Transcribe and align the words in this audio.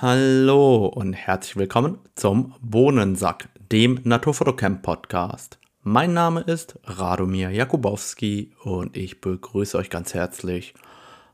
Hallo 0.00 0.86
und 0.86 1.12
herzlich 1.12 1.56
willkommen 1.56 1.98
zum 2.14 2.54
Bohnensack, 2.60 3.48
dem 3.72 3.98
Naturfotocamp 4.04 4.80
Podcast. 4.80 5.58
Mein 5.82 6.14
Name 6.14 6.42
ist 6.42 6.78
Radomir 6.84 7.50
Jakubowski 7.50 8.52
und 8.62 8.96
ich 8.96 9.20
begrüße 9.20 9.76
euch 9.76 9.90
ganz 9.90 10.14
herzlich. 10.14 10.74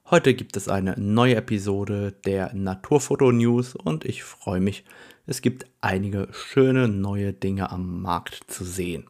Heute 0.08 0.32
gibt 0.32 0.56
es 0.56 0.71
eine 0.71 0.95
neue 0.98 1.37
Episode 1.37 2.12
der 2.24 2.54
Naturfoto 2.54 3.32
News 3.32 3.74
und 3.74 4.06
ich 4.06 4.24
freue 4.24 4.60
mich, 4.60 4.87
es 5.26 5.42
gibt 5.42 5.67
einige 5.83 6.28
schöne 6.33 6.88
neue 6.88 7.35
Dinge 7.35 7.71
am 7.71 8.01
Markt 8.01 8.51
zu 8.51 8.65
sehen. 8.65 9.04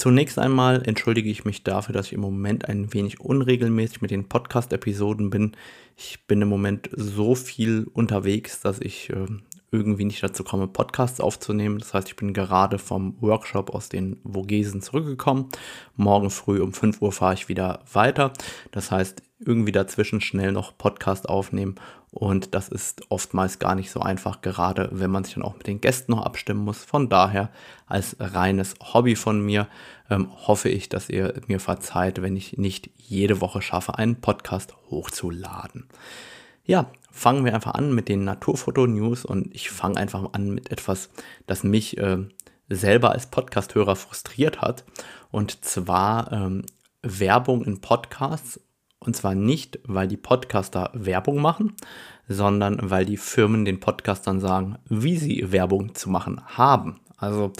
Zunächst 0.00 0.38
einmal 0.38 0.82
entschuldige 0.86 1.28
ich 1.28 1.44
mich 1.44 1.62
dafür, 1.62 1.92
dass 1.92 2.06
ich 2.06 2.14
im 2.14 2.22
Moment 2.22 2.66
ein 2.66 2.94
wenig 2.94 3.20
unregelmäßig 3.20 4.00
mit 4.00 4.10
den 4.10 4.30
Podcast-Episoden 4.30 5.28
bin. 5.28 5.52
Ich 5.94 6.26
bin 6.26 6.40
im 6.40 6.48
Moment 6.48 6.88
so 6.96 7.34
viel 7.34 7.86
unterwegs, 7.92 8.62
dass 8.62 8.80
ich 8.80 9.10
äh, 9.10 9.26
irgendwie 9.70 10.04
nicht 10.04 10.22
dazu 10.22 10.42
komme, 10.42 10.66
Podcasts 10.66 11.20
aufzunehmen. 11.20 11.78
Das 11.78 11.94
heißt, 11.94 12.08
ich 12.08 12.16
bin 12.16 12.32
gerade 12.32 12.78
vom 12.78 13.16
Workshop 13.20 13.70
aus 13.74 13.88
den 13.88 14.20
Vogesen 14.24 14.82
zurückgekommen. 14.82 15.48
Morgen 15.96 16.30
früh 16.30 16.60
um 16.60 16.72
5 16.72 17.00
Uhr 17.00 17.12
fahre 17.12 17.34
ich 17.34 17.48
wieder 17.48 17.80
weiter. 17.92 18.32
Das 18.72 18.90
heißt, 18.90 19.22
irgendwie 19.38 19.72
dazwischen 19.72 20.20
schnell 20.20 20.52
noch 20.52 20.76
Podcast 20.76 21.28
aufnehmen. 21.28 21.76
Und 22.10 22.56
das 22.56 22.68
ist 22.68 23.02
oftmals 23.08 23.60
gar 23.60 23.76
nicht 23.76 23.92
so 23.92 24.00
einfach, 24.00 24.40
gerade 24.40 24.88
wenn 24.92 25.12
man 25.12 25.22
sich 25.22 25.34
dann 25.34 25.44
auch 25.44 25.56
mit 25.56 25.68
den 25.68 25.80
Gästen 25.80 26.12
noch 26.12 26.24
abstimmen 26.24 26.64
muss. 26.64 26.84
Von 26.84 27.08
daher, 27.08 27.50
als 27.86 28.16
reines 28.18 28.74
Hobby 28.92 29.14
von 29.14 29.40
mir, 29.40 29.68
ähm, 30.10 30.28
hoffe 30.46 30.68
ich, 30.68 30.88
dass 30.88 31.08
ihr 31.08 31.40
mir 31.46 31.60
verzeiht, 31.60 32.20
wenn 32.20 32.36
ich 32.36 32.58
nicht 32.58 32.90
jede 32.96 33.40
Woche 33.40 33.62
schaffe, 33.62 33.96
einen 33.96 34.20
Podcast 34.20 34.74
hochzuladen. 34.90 35.86
Ja, 36.64 36.90
fangen 37.10 37.44
wir 37.44 37.54
einfach 37.54 37.74
an 37.74 37.94
mit 37.94 38.08
den 38.08 38.24
Naturfoto-News 38.24 39.24
und 39.24 39.54
ich 39.54 39.70
fange 39.70 39.96
einfach 39.96 40.32
an 40.32 40.50
mit 40.50 40.70
etwas, 40.70 41.10
das 41.46 41.64
mich 41.64 41.98
äh, 41.98 42.18
selber 42.68 43.12
als 43.12 43.26
Podcasthörer 43.26 43.96
frustriert 43.96 44.60
hat. 44.60 44.84
Und 45.30 45.64
zwar 45.64 46.32
ähm, 46.32 46.64
Werbung 47.02 47.64
in 47.64 47.80
Podcasts. 47.80 48.60
Und 48.98 49.16
zwar 49.16 49.34
nicht, 49.34 49.78
weil 49.84 50.08
die 50.08 50.18
Podcaster 50.18 50.90
Werbung 50.92 51.40
machen, 51.40 51.74
sondern 52.28 52.90
weil 52.90 53.06
die 53.06 53.16
Firmen 53.16 53.64
den 53.64 53.80
Podcastern 53.80 54.40
sagen, 54.40 54.76
wie 54.88 55.16
sie 55.16 55.52
Werbung 55.52 55.94
zu 55.94 56.10
machen 56.10 56.42
haben. 56.44 57.00
Also 57.16 57.52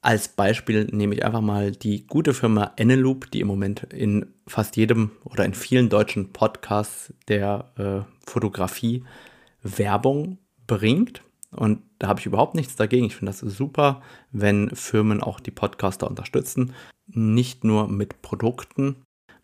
als 0.00 0.28
Beispiel 0.28 0.84
nehme 0.92 1.14
ich 1.14 1.24
einfach 1.24 1.40
mal 1.40 1.72
die 1.72 2.06
gute 2.06 2.32
Firma 2.32 2.72
Eneloop, 2.76 3.30
die 3.30 3.40
im 3.40 3.48
Moment 3.48 3.82
in 3.92 4.32
fast 4.46 4.76
jedem 4.76 5.10
oder 5.24 5.44
in 5.44 5.54
vielen 5.54 5.88
deutschen 5.88 6.32
Podcasts 6.32 7.12
der 7.26 7.72
äh, 7.76 8.30
Fotografie 8.30 9.04
Werbung 9.62 10.38
bringt. 10.66 11.22
Und 11.50 11.82
da 11.98 12.08
habe 12.08 12.20
ich 12.20 12.26
überhaupt 12.26 12.54
nichts 12.54 12.76
dagegen. 12.76 13.06
Ich 13.06 13.16
finde 13.16 13.32
das 13.32 13.40
super, 13.40 14.02
wenn 14.30 14.70
Firmen 14.74 15.22
auch 15.22 15.40
die 15.40 15.50
Podcaster 15.50 16.06
unterstützen. 16.06 16.74
Nicht 17.06 17.64
nur 17.64 17.88
mit 17.88 18.22
Produkten, 18.22 18.96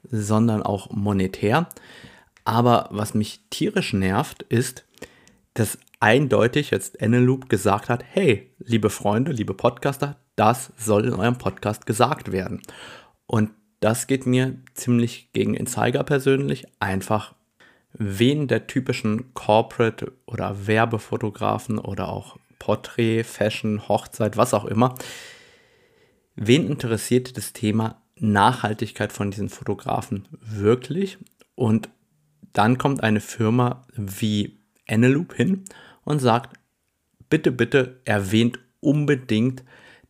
sondern 0.03 0.63
auch 0.63 0.91
monetär. 0.91 1.69
Aber 2.45 2.89
was 2.93 3.15
mich 3.15 3.41
tierisch 3.51 3.93
nervt, 3.95 4.43
ist, 4.43 4.85
dass 5.55 5.79
eindeutig 5.99 6.71
jetzt 6.71 7.01
Eneloop 7.01 7.49
gesagt 7.49 7.89
hat, 7.89 8.05
hey, 8.07 8.53
liebe 8.59 8.91
Freunde, 8.91 9.33
liebe 9.33 9.55
Podcaster, 9.55 10.17
das 10.37 10.73
soll 10.77 11.07
in 11.07 11.15
eurem 11.15 11.39
Podcast 11.39 11.87
gesagt 11.87 12.33
werden. 12.33 12.61
Und 13.27 13.51
das 13.81 14.07
geht 14.07 14.27
mir 14.27 14.57
ziemlich 14.75 15.31
gegen 15.33 15.55
den 15.55 15.67
Zeiger 15.67 16.05
persönlich. 16.05 16.67
Einfach, 16.81 17.35
wen 17.93 18.49
der 18.49 18.67
typischen 18.67 19.35
Corporate- 19.35 20.13
oder 20.27 20.67
Werbefotografen 20.67 21.79
oder 21.79 22.09
auch 22.09 22.39
Porträt, 22.59 23.25
Fashion, 23.25 23.89
Hochzeit, 23.89 24.37
was 24.37 24.55
auch 24.55 24.65
immer, 24.65 24.95
wen 26.35 26.67
interessiert 26.67 27.37
das 27.37 27.53
Thema 27.53 28.01
Nachhaltigkeit 28.17 29.13
von 29.13 29.31
diesen 29.31 29.51
Fotografen 29.51 30.27
wirklich? 30.41 31.19
Und 31.55 31.91
dann 32.53 32.79
kommt 32.79 33.03
eine 33.03 33.21
Firma 33.21 33.87
wie 33.95 34.59
Eneloop 34.87 35.35
hin 35.35 35.65
und 36.05 36.21
sagt, 36.21 36.57
bitte, 37.29 37.53
bitte 37.53 38.01
erwähnt 38.05 38.61
unbedingt, 38.81 39.63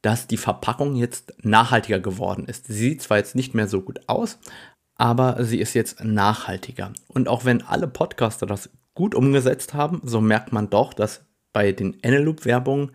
dass 0.05 0.27
die 0.27 0.37
Verpackung 0.37 0.97
jetzt 0.97 1.33
nachhaltiger 1.43 1.99
geworden 1.99 2.45
ist. 2.45 2.67
Sie 2.67 2.75
sieht 2.75 3.01
zwar 3.01 3.17
jetzt 3.17 3.35
nicht 3.35 3.55
mehr 3.55 3.67
so 3.67 3.81
gut 3.81 4.01
aus, 4.07 4.39
aber 4.97 5.43
sie 5.43 5.59
ist 5.59 5.73
jetzt 5.73 6.05
nachhaltiger. 6.05 6.93
Und 7.09 7.27
auch 7.27 7.47
wenn 7.47 7.63
alle 7.63 7.89
Podcaster 7.89 8.45
das 8.45 8.69
gut 8.93 9.15
umgesetzt 9.15 9.73
haben, 9.73 10.03
so 10.05 10.21
merkt 10.21 10.53
man 10.53 10.69
doch, 10.69 10.93
dass 10.93 11.25
bei 11.55 11.73
den 11.73 12.03
Eneloop-Werbungen 12.03 12.93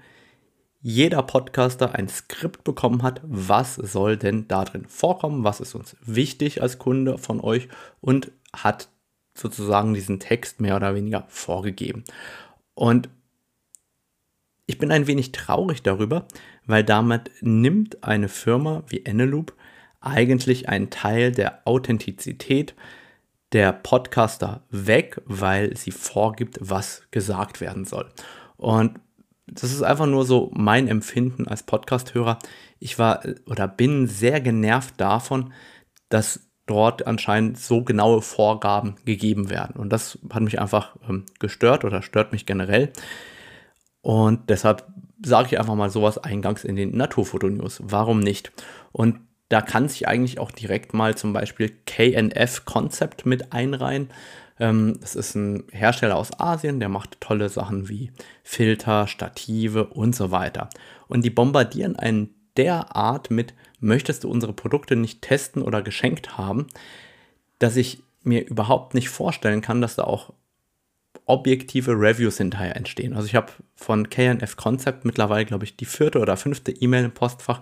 jeder 0.82 1.24
Podcaster 1.24 1.96
ein 1.96 2.10
Skript 2.10 2.64
bekommen 2.64 3.02
hat, 3.02 3.22
was 3.24 3.74
soll 3.74 4.16
denn 4.16 4.48
da 4.48 4.64
drin 4.64 4.86
vorkommen, 4.88 5.44
was 5.44 5.62
ist 5.62 5.74
uns 5.74 5.98
wichtig 6.02 6.62
als 6.62 6.78
Kunde 6.78 7.18
von 7.18 7.42
euch 7.42 7.70
und 8.02 8.32
hat 8.56 8.88
sozusagen 9.36 9.96
diesen 9.96 10.20
Text 10.20 10.62
mehr 10.62 10.76
oder 10.76 10.94
weniger 10.94 11.26
vorgegeben. 11.28 12.04
Und 12.76 13.10
ich 14.70 14.78
bin 14.78 14.92
ein 14.92 15.08
wenig 15.08 15.32
traurig 15.32 15.82
darüber, 15.82 16.28
weil 16.70 16.84
damit 16.84 17.32
nimmt 17.42 18.04
eine 18.04 18.30
Firma 18.30 18.84
wie 18.88 19.04
Eneloop 19.04 19.56
eigentlich 20.02 20.70
einen 20.70 20.92
Teil 20.92 21.32
der 21.32 21.62
Authentizität 21.66 22.76
der 23.54 23.74
Podcaster 23.74 24.62
weg, 24.70 25.20
weil 25.26 25.76
sie 25.76 25.90
vorgibt, 25.90 26.60
was 26.62 27.02
gesagt 27.10 27.60
werden 27.60 27.86
soll. 27.86 28.12
Und 28.56 29.00
das 29.48 29.72
ist 29.72 29.82
einfach 29.82 30.06
nur 30.06 30.26
so 30.26 30.52
mein 30.54 30.88
Empfinden 30.88 31.48
als 31.48 31.64
Podcasthörer. 31.64 32.38
Ich 32.78 33.00
war 33.00 33.24
oder 33.48 33.68
bin 33.68 34.06
sehr 34.06 34.40
genervt 34.40 34.94
davon, 34.98 35.52
dass 36.10 36.52
dort 36.68 37.08
anscheinend 37.08 37.58
so 37.58 37.84
genaue 37.84 38.22
Vorgaben 38.22 38.96
gegeben 39.06 39.50
werden. 39.50 39.76
Und 39.76 39.92
das 39.92 40.20
hat 40.32 40.44
mich 40.44 40.62
einfach 40.62 40.96
ähm, 41.10 41.26
gestört 41.40 41.84
oder 41.84 42.04
stört 42.04 42.32
mich 42.32 42.46
generell. 42.46 42.94
Und 44.02 44.52
deshalb 44.52 44.86
sage 45.24 45.50
ich 45.52 45.60
einfach 45.60 45.76
mal 45.76 45.90
sowas 45.90 46.18
eingangs 46.18 46.64
in 46.64 46.76
den 46.76 46.96
Naturfoto-News. 46.96 47.82
Warum 47.84 48.20
nicht? 48.20 48.52
Und 48.92 49.20
da 49.50 49.62
kann 49.62 49.90
sich 49.90 50.08
eigentlich 50.08 50.40
auch 50.40 50.52
direkt 50.52 50.94
mal 50.94 51.16
zum 51.16 51.34
Beispiel 51.34 51.72
KNF 51.86 52.66
Concept 52.66 53.26
mit 53.26 53.52
einreihen. 53.52 54.10
Ähm, 54.60 54.98
das 55.02 55.16
ist 55.16 55.36
ein 55.36 55.64
Hersteller 55.72 56.18
aus 56.18 56.40
Asien, 56.40 56.80
der 56.80 56.90
macht 56.90 57.20
tolle 57.20 57.50
Sachen 57.50 57.90
wie 57.90 58.12
Filter, 58.44 59.08
Stative 59.08 59.86
und 59.88 60.16
so 60.16 60.32
weiter. 60.32 60.70
Und 61.08 61.26
die 61.26 61.32
bombardieren 61.32 61.96
einen 61.96 62.36
derart 62.58 63.32
mit 63.32 63.54
möchtest 63.80 64.24
du 64.24 64.30
unsere 64.30 64.54
Produkte 64.54 64.96
nicht 64.96 65.22
testen 65.22 65.62
oder 65.62 65.82
geschenkt 65.82 66.38
haben, 66.38 66.68
dass 67.58 67.76
ich 67.76 68.04
mir 68.24 68.46
überhaupt 68.46 68.94
nicht 68.94 69.10
vorstellen 69.10 69.62
kann, 69.62 69.82
dass 69.82 69.96
da 69.96 70.04
auch 70.04 70.34
objektive 71.30 71.92
Reviews 71.92 72.38
hinterher 72.38 72.76
entstehen. 72.76 73.14
Also 73.14 73.28
ich 73.28 73.36
habe 73.36 73.52
von 73.76 74.10
KNF 74.10 74.56
Concept 74.56 75.06
mittlerweile, 75.06 75.46
glaube 75.46 75.66
ich, 75.66 75.78
die 75.78 75.86
vierte 75.86 76.20
oder 76.20 76.38
fünfte 76.38 76.72
E-Mail 76.72 77.06
im 77.06 77.12
Postfach. 77.12 77.62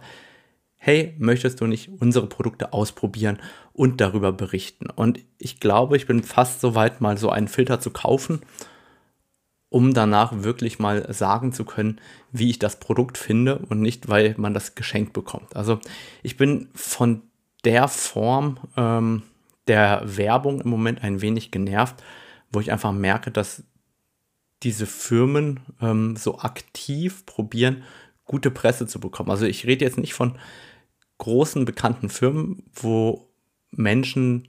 Hey, 0.78 1.16
möchtest 1.18 1.60
du 1.60 1.68
nicht 1.68 1.90
unsere 2.00 2.28
Produkte 2.28 2.72
ausprobieren 2.72 3.40
und 3.74 4.00
darüber 4.00 4.32
berichten? 4.32 4.90
Und 4.90 5.20
ich 5.38 5.60
glaube, 5.60 5.98
ich 5.98 6.08
bin 6.08 6.24
fast 6.24 6.62
so 6.62 6.76
weit, 6.76 7.02
mal 7.02 7.18
so 7.18 7.30
einen 7.30 7.48
Filter 7.48 7.80
zu 7.80 7.92
kaufen 7.92 8.42
um 9.70 9.94
danach 9.94 10.44
wirklich 10.44 10.80
mal 10.80 11.12
sagen 11.14 11.52
zu 11.52 11.66
können, 11.66 12.00
wie 12.32 12.50
ich 12.50 12.60
das 12.60 12.80
Produkt 12.80 13.18
finde 13.18 13.58
und 13.58 13.82
nicht, 13.82 14.08
weil 14.08 14.34
man 14.38 14.54
das 14.54 14.76
geschenkt 14.76 15.14
bekommt. 15.14 15.56
Also 15.56 15.80
ich 16.24 16.38
bin 16.38 16.70
von 16.74 17.24
der 17.66 17.88
Form 17.88 18.60
ähm, 18.78 19.24
der 19.68 20.02
Werbung 20.06 20.62
im 20.62 20.70
Moment 20.70 21.04
ein 21.04 21.22
wenig 21.22 21.52
genervt, 21.52 22.02
wo 22.52 22.60
ich 22.60 22.72
einfach 22.72 22.92
merke, 22.92 23.32
dass 23.32 23.64
diese 24.64 24.86
Firmen 24.86 25.60
ähm, 25.82 26.16
so 26.16 26.40
aktiv 26.40 27.26
probieren, 27.26 27.84
gute 28.26 28.52
Presse 28.52 28.88
zu 28.88 29.00
bekommen. 29.00 29.30
Also 29.30 29.46
ich 29.46 29.66
rede 29.66 29.86
jetzt 29.86 29.98
nicht 29.98 30.14
von 30.14 30.38
großen 31.18 31.66
bekannten 31.66 32.10
Firmen, 32.10 32.64
wo 32.74 33.30
Menschen 33.72 34.48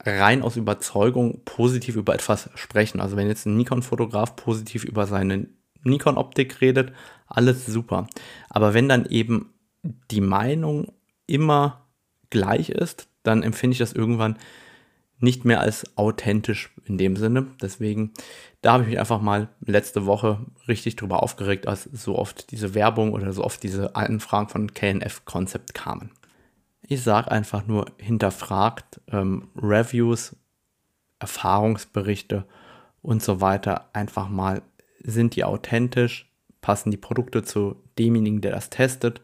rein 0.00 0.42
aus 0.42 0.56
Überzeugung 0.56 1.42
positiv 1.44 1.96
über 1.96 2.14
etwas 2.14 2.50
sprechen. 2.54 3.00
Also 3.00 3.16
wenn 3.16 3.28
jetzt 3.28 3.46
ein 3.46 3.56
Nikon-Fotograf 3.56 4.36
positiv 4.36 4.84
über 4.84 5.06
seine 5.06 5.46
Nikon-Optik 5.82 6.60
redet, 6.60 6.92
alles 7.26 7.66
super. 7.66 8.06
Aber 8.50 8.74
wenn 8.74 8.88
dann 8.88 9.06
eben 9.06 9.54
die 10.10 10.20
Meinung 10.20 10.92
immer 11.26 11.86
gleich 12.30 12.70
ist, 12.70 13.08
dann 13.22 13.42
empfinde 13.42 13.72
ich 13.72 13.78
das 13.78 13.92
irgendwann 13.92 14.36
nicht 15.20 15.44
mehr 15.44 15.60
als 15.60 15.96
authentisch 15.96 16.70
in 16.84 16.98
dem 16.98 17.16
Sinne. 17.16 17.46
Deswegen, 17.60 18.12
da 18.62 18.72
habe 18.72 18.82
ich 18.84 18.90
mich 18.90 18.98
einfach 18.98 19.20
mal 19.20 19.48
letzte 19.64 20.06
Woche 20.06 20.44
richtig 20.68 20.96
drüber 20.96 21.22
aufgeregt, 21.22 21.66
als 21.66 21.84
so 21.84 22.18
oft 22.18 22.50
diese 22.50 22.74
Werbung 22.74 23.12
oder 23.12 23.32
so 23.32 23.44
oft 23.44 23.62
diese 23.62 23.96
Anfragen 23.96 24.48
von 24.48 24.74
KNF 24.74 25.24
Concept 25.24 25.74
kamen. 25.74 26.10
Ich 26.82 27.02
sage 27.02 27.30
einfach 27.30 27.66
nur, 27.66 27.86
hinterfragt 27.98 29.00
ähm, 29.10 29.48
Reviews, 29.56 30.36
Erfahrungsberichte 31.18 32.44
und 33.00 33.22
so 33.22 33.40
weiter 33.40 33.88
einfach 33.94 34.28
mal, 34.28 34.62
sind 35.02 35.36
die 35.36 35.44
authentisch, 35.44 36.30
passen 36.60 36.90
die 36.90 36.96
Produkte 36.96 37.42
zu 37.42 37.76
demjenigen, 37.98 38.40
der 38.40 38.52
das 38.52 38.70
testet, 38.70 39.20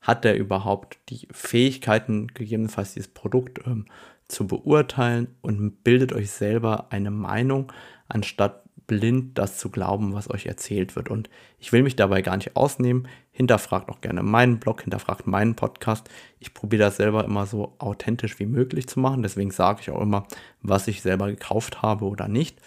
hat 0.00 0.24
der 0.24 0.36
überhaupt 0.36 0.98
die 1.08 1.28
Fähigkeiten, 1.30 2.28
gegebenenfalls 2.28 2.94
dieses 2.94 3.08
Produkt 3.08 3.64
ähm, 3.66 3.86
zu 4.32 4.46
beurteilen 4.46 5.28
und 5.40 5.84
bildet 5.84 6.12
euch 6.12 6.30
selber 6.30 6.86
eine 6.90 7.10
Meinung, 7.10 7.72
anstatt 8.08 8.62
blind 8.86 9.38
das 9.38 9.58
zu 9.58 9.70
glauben, 9.70 10.14
was 10.14 10.30
euch 10.30 10.46
erzählt 10.46 10.96
wird. 10.96 11.08
Und 11.08 11.30
ich 11.58 11.72
will 11.72 11.82
mich 11.82 11.96
dabei 11.96 12.22
gar 12.22 12.36
nicht 12.36 12.56
ausnehmen. 12.56 13.08
Hinterfragt 13.30 13.88
auch 13.88 14.00
gerne 14.00 14.22
meinen 14.22 14.58
Blog, 14.58 14.82
hinterfragt 14.82 15.26
meinen 15.26 15.54
Podcast. 15.54 16.10
Ich 16.40 16.52
probiere 16.52 16.82
das 16.82 16.96
selber 16.96 17.24
immer 17.24 17.46
so 17.46 17.74
authentisch 17.78 18.38
wie 18.38 18.46
möglich 18.46 18.88
zu 18.88 19.00
machen. 19.00 19.22
Deswegen 19.22 19.50
sage 19.50 19.80
ich 19.80 19.90
auch 19.90 20.00
immer, 20.00 20.26
was 20.60 20.88
ich 20.88 21.02
selber 21.02 21.28
gekauft 21.28 21.82
habe 21.82 22.04
oder 22.06 22.28
nicht. 22.28 22.60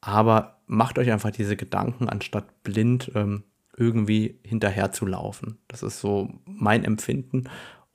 Aber 0.00 0.58
macht 0.66 0.98
euch 0.98 1.12
einfach 1.12 1.30
diese 1.30 1.56
Gedanken, 1.56 2.08
anstatt 2.08 2.62
blind 2.62 3.12
ähm, 3.14 3.44
irgendwie 3.76 4.40
hinterher 4.42 4.92
zu 4.92 5.06
laufen. 5.06 5.58
Das 5.68 5.82
ist 5.82 6.00
so 6.00 6.28
mein 6.44 6.84
Empfinden. 6.84 7.44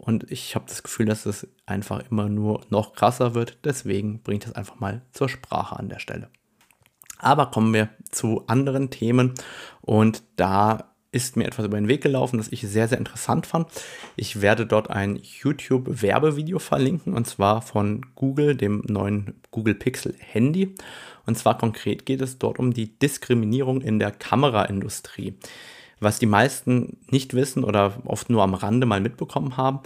Und 0.05 0.29
ich 0.29 0.53
habe 0.53 0.65
das 0.67 0.83
Gefühl, 0.83 1.05
dass 1.05 1.25
es 1.25 1.47
einfach 1.65 2.03
immer 2.11 2.27
nur 2.27 2.59
noch 2.69 2.93
krasser 2.93 3.35
wird. 3.35 3.57
Deswegen 3.63 4.21
bringe 4.21 4.39
ich 4.39 4.43
das 4.43 4.53
einfach 4.53 4.77
mal 4.81 5.01
zur 5.13 5.29
Sprache 5.29 5.79
an 5.79 5.87
der 5.87 5.99
Stelle. 5.99 6.27
Aber 7.19 7.45
kommen 7.45 7.73
wir 7.73 7.87
zu 8.11 8.43
anderen 8.47 8.89
Themen. 8.89 9.33
Und 9.79 10.23
da 10.35 10.93
ist 11.13 11.37
mir 11.37 11.45
etwas 11.45 11.65
über 11.65 11.77
den 11.77 11.87
Weg 11.87 12.03
gelaufen, 12.03 12.37
das 12.37 12.51
ich 12.51 12.67
sehr, 12.67 12.89
sehr 12.89 12.97
interessant 12.97 13.47
fand. 13.47 13.69
Ich 14.17 14.41
werde 14.41 14.65
dort 14.65 14.89
ein 14.89 15.21
YouTube-Werbevideo 15.21 16.59
verlinken, 16.59 17.13
und 17.13 17.25
zwar 17.25 17.61
von 17.61 18.05
Google, 18.15 18.57
dem 18.57 18.83
neuen 18.85 19.35
Google 19.51 19.75
Pixel 19.75 20.15
Handy. 20.19 20.75
Und 21.25 21.37
zwar 21.37 21.57
konkret 21.57 22.05
geht 22.05 22.19
es 22.19 22.39
dort 22.39 22.59
um 22.59 22.73
die 22.73 22.99
Diskriminierung 22.99 23.79
in 23.79 23.99
der 23.99 24.11
Kameraindustrie. 24.11 25.37
Was 26.03 26.19
die 26.19 26.25
meisten 26.25 26.97
nicht 27.09 27.33
wissen 27.33 27.63
oder 27.63 28.01
oft 28.05 28.29
nur 28.29 28.43
am 28.43 28.53
Rande 28.53 28.85
mal 28.85 29.01
mitbekommen 29.01 29.57
haben, 29.57 29.79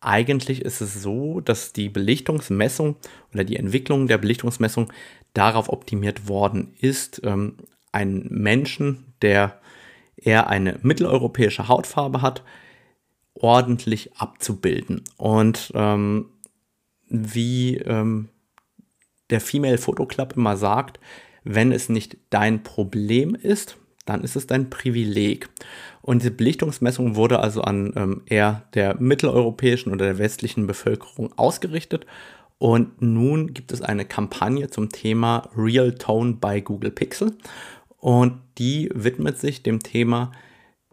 eigentlich 0.00 0.62
ist 0.62 0.80
es 0.80 1.02
so, 1.02 1.40
dass 1.40 1.72
die 1.72 1.88
Belichtungsmessung 1.88 2.96
oder 3.32 3.44
die 3.44 3.56
Entwicklung 3.56 4.06
der 4.06 4.18
Belichtungsmessung 4.18 4.92
darauf 5.34 5.68
optimiert 5.68 6.26
worden 6.28 6.74
ist, 6.80 7.20
ähm, 7.24 7.56
einen 7.92 8.26
Menschen, 8.30 9.12
der 9.22 9.60
eher 10.16 10.48
eine 10.48 10.78
mitteleuropäische 10.82 11.68
Hautfarbe 11.68 12.22
hat, 12.22 12.42
ordentlich 13.34 14.16
abzubilden. 14.16 15.04
Und 15.16 15.70
ähm, 15.74 16.30
wie 17.08 17.76
ähm, 17.76 18.28
der 19.30 19.40
Female 19.40 19.78
Photo 19.78 20.06
Club 20.06 20.34
immer 20.36 20.56
sagt, 20.56 20.98
wenn 21.44 21.72
es 21.72 21.88
nicht 21.88 22.16
dein 22.30 22.62
Problem 22.62 23.34
ist, 23.34 23.76
dann 24.10 24.24
ist 24.24 24.36
es 24.36 24.46
dein 24.46 24.70
Privileg. 24.70 25.48
Und 26.02 26.22
diese 26.22 26.32
Belichtungsmessung 26.32 27.14
wurde 27.14 27.40
also 27.40 27.62
an 27.62 27.92
ähm, 27.96 28.22
eher 28.26 28.64
der 28.74 29.00
mitteleuropäischen 29.00 29.92
oder 29.92 30.06
der 30.06 30.18
westlichen 30.18 30.66
Bevölkerung 30.66 31.32
ausgerichtet. 31.38 32.06
Und 32.58 33.00
nun 33.00 33.54
gibt 33.54 33.72
es 33.72 33.82
eine 33.82 34.04
Kampagne 34.04 34.68
zum 34.68 34.90
Thema 34.90 35.48
Real 35.56 35.92
Tone 35.94 36.38
bei 36.40 36.60
Google 36.60 36.90
Pixel. 36.90 37.36
Und 37.98 38.40
die 38.58 38.90
widmet 38.92 39.38
sich 39.38 39.62
dem 39.62 39.80
Thema, 39.80 40.32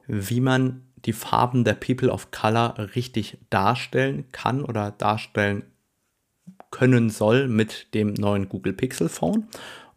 wie 0.05 0.39
man 0.39 0.83
die 1.05 1.13
Farben 1.13 1.63
der 1.63 1.73
People 1.73 2.11
of 2.11 2.31
Color 2.31 2.75
richtig 2.95 3.37
darstellen 3.49 4.25
kann 4.31 4.63
oder 4.63 4.91
darstellen 4.91 5.63
können 6.69 7.09
soll 7.09 7.47
mit 7.47 7.93
dem 7.93 8.13
neuen 8.13 8.47
Google 8.47 8.73
Pixel 8.73 9.09
Phone. 9.09 9.47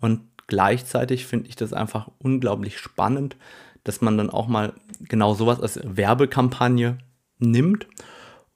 Und 0.01 0.23
gleichzeitig 0.51 1.27
finde 1.27 1.49
ich 1.49 1.57
das 1.57 1.73
einfach 1.73 2.11
unglaublich 2.19 2.79
spannend, 2.79 3.37
dass 3.85 4.03
man 4.03 4.19
dann 4.19 4.29
auch 4.29 4.49
mal 4.49 4.75
genau 5.01 5.33
sowas 5.33 5.61
als 5.61 5.81
Werbekampagne 5.83 6.99
nimmt, 7.39 7.87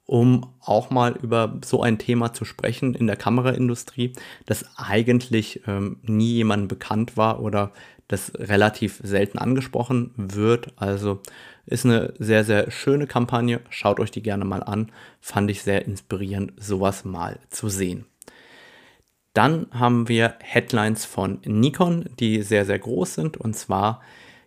um 0.05 0.53
auch 0.59 0.91
mal 0.91 1.15
über 1.15 1.59
so 1.65 1.81
ein 1.81 1.97
Thema 1.97 2.33
zu 2.33 2.45
sprechen 2.45 2.93
in 2.93 3.07
der 3.07 3.15
Kameraindustrie, 3.15 4.13
das 4.45 4.77
eigentlich 4.77 5.61
ähm, 5.65 5.97
nie 6.03 6.33
jemandem 6.33 6.67
bekannt 6.67 7.17
war 7.17 7.41
oder 7.41 7.71
das 8.07 8.33
relativ 8.35 8.99
selten 9.01 9.39
angesprochen 9.39 10.11
wird. 10.15 10.73
Also 10.75 11.21
ist 11.65 11.85
eine 11.85 12.13
sehr, 12.19 12.43
sehr 12.43 12.69
schöne 12.69 13.07
Kampagne. 13.07 13.61
Schaut 13.69 13.99
euch 13.99 14.11
die 14.11 14.21
gerne 14.21 14.45
mal 14.45 14.61
an. 14.61 14.91
Fand 15.21 15.49
ich 15.49 15.63
sehr 15.63 15.85
inspirierend, 15.85 16.53
sowas 16.57 17.03
mal 17.03 17.39
zu 17.49 17.69
sehen. 17.69 18.05
Dann 19.35 19.67
haben 19.71 20.07
wir 20.07 20.35
Headlines 20.39 21.03
von 21.03 21.39
Nikon, 21.43 22.05
die 22.21 22.41
sehr, 22.41 22.65
sehr 22.65 22.79
groß 22.79 23.15
sind. 23.15 23.35
Und 23.35 23.53
zwar 23.53 24.01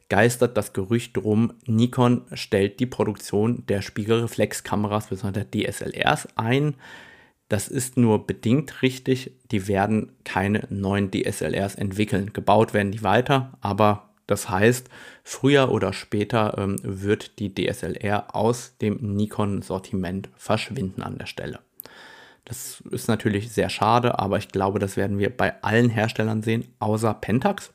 geistert 0.08 0.56
das 0.56 0.72
Gerücht 0.72 1.14
drum, 1.14 1.52
Nikon 1.66 2.22
stellt 2.32 2.80
die 2.80 2.86
Produktion 2.86 3.64
der 3.68 3.82
Spiegelreflexkameras 3.82 5.08
bzw. 5.08 5.44
DSLRs 5.44 6.28
ein. 6.36 6.74
Das 7.50 7.68
ist 7.68 7.98
nur 7.98 8.26
bedingt 8.26 8.80
richtig. 8.80 9.32
Die 9.50 9.68
werden 9.68 10.12
keine 10.24 10.66
neuen 10.70 11.10
DSLRs 11.10 11.74
entwickeln. 11.74 12.32
Gebaut 12.32 12.72
werden 12.72 12.90
die 12.90 13.02
weiter, 13.02 13.58
aber 13.60 14.08
das 14.26 14.48
heißt, 14.48 14.88
früher 15.22 15.70
oder 15.70 15.92
später 15.92 16.56
ähm, 16.56 16.76
wird 16.82 17.38
die 17.38 17.54
DSLR 17.54 18.34
aus 18.34 18.78
dem 18.80 19.16
Nikon-Sortiment 19.16 20.30
verschwinden 20.36 21.02
an 21.02 21.18
der 21.18 21.26
Stelle. 21.26 21.60
Das 22.48 22.82
ist 22.90 23.08
natürlich 23.08 23.52
sehr 23.52 23.68
schade, 23.68 24.18
aber 24.18 24.38
ich 24.38 24.48
glaube, 24.48 24.78
das 24.78 24.96
werden 24.96 25.18
wir 25.18 25.28
bei 25.36 25.62
allen 25.62 25.90
Herstellern 25.90 26.42
sehen, 26.42 26.64
außer 26.78 27.12
Pentax. 27.12 27.74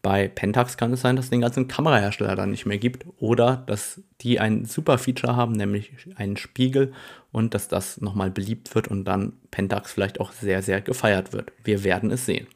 Bei 0.00 0.26
Pentax 0.28 0.78
kann 0.78 0.92
es 0.94 1.02
sein, 1.02 1.16
dass 1.16 1.26
es 1.26 1.30
den 1.30 1.42
ganzen 1.42 1.68
Kamerahersteller 1.68 2.34
dann 2.34 2.50
nicht 2.50 2.64
mehr 2.64 2.78
gibt 2.78 3.04
oder 3.18 3.64
dass 3.66 4.00
die 4.22 4.40
ein 4.40 4.64
super 4.64 4.96
Feature 4.96 5.36
haben, 5.36 5.52
nämlich 5.52 5.92
einen 6.14 6.38
Spiegel 6.38 6.94
und 7.30 7.52
dass 7.52 7.68
das 7.68 8.00
nochmal 8.00 8.30
beliebt 8.30 8.74
wird 8.74 8.88
und 8.88 9.04
dann 9.04 9.34
Pentax 9.50 9.92
vielleicht 9.92 10.18
auch 10.18 10.32
sehr, 10.32 10.62
sehr 10.62 10.80
gefeiert 10.80 11.34
wird. 11.34 11.52
Wir 11.62 11.84
werden 11.84 12.10
es 12.10 12.24
sehen. 12.24 12.46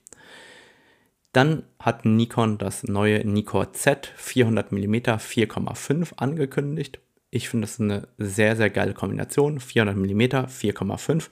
Dann 1.33 1.65
hat 1.79 2.07
Nikon 2.07 2.57
das 2.57 2.85
neue 2.85 3.27
Nikon 3.27 3.67
Z 3.75 4.11
400 4.17 4.73
mm 4.73 4.95
4,5 4.95 6.15
angekündigt 6.17 7.01
ich 7.31 7.49
finde 7.49 7.67
das 7.67 7.81
eine 7.81 8.09
sehr, 8.19 8.57
sehr 8.57 8.71
geile 8.71 8.95
Kombination. 8.95 9.61
400 9.61 9.97
mm, 9.97 10.21
4,5 10.47 11.29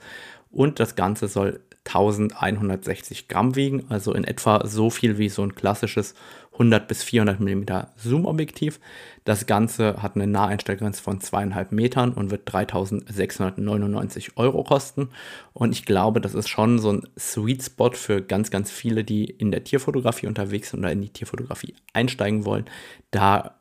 und 0.50 0.80
das 0.80 0.94
Ganze 0.96 1.28
soll 1.28 1.60
1160 1.84 3.28
Gramm 3.28 3.56
wiegen, 3.56 3.86
also 3.88 4.12
in 4.12 4.24
etwa 4.24 4.66
so 4.66 4.90
viel 4.90 5.16
wie 5.16 5.30
so 5.30 5.42
ein 5.42 5.54
klassisches 5.54 6.14
100 6.52 6.88
bis 6.88 7.02
400 7.02 7.40
mm 7.40 7.64
Zoom-Objektiv. 7.96 8.80
Das 9.24 9.46
Ganze 9.46 10.02
hat 10.02 10.16
eine 10.16 10.26
Naheinstellgrenze 10.26 11.02
von 11.02 11.20
zweieinhalb 11.20 11.72
Metern 11.72 12.12
und 12.12 12.30
wird 12.30 12.52
3699 12.52 14.36
Euro 14.36 14.64
kosten. 14.64 15.10
Und 15.52 15.72
ich 15.72 15.84
glaube, 15.86 16.20
das 16.20 16.34
ist 16.34 16.48
schon 16.48 16.78
so 16.78 16.92
ein 16.92 17.08
Sweet 17.18 17.62
Spot 17.62 17.92
für 17.92 18.22
ganz, 18.22 18.50
ganz 18.50 18.70
viele, 18.70 19.04
die 19.04 19.24
in 19.24 19.50
der 19.50 19.64
Tierfotografie 19.64 20.26
unterwegs 20.26 20.70
sind 20.70 20.80
oder 20.80 20.92
in 20.92 21.00
die 21.00 21.12
Tierfotografie 21.12 21.74
einsteigen 21.92 22.44
wollen. 22.44 22.64
Da 23.12 23.57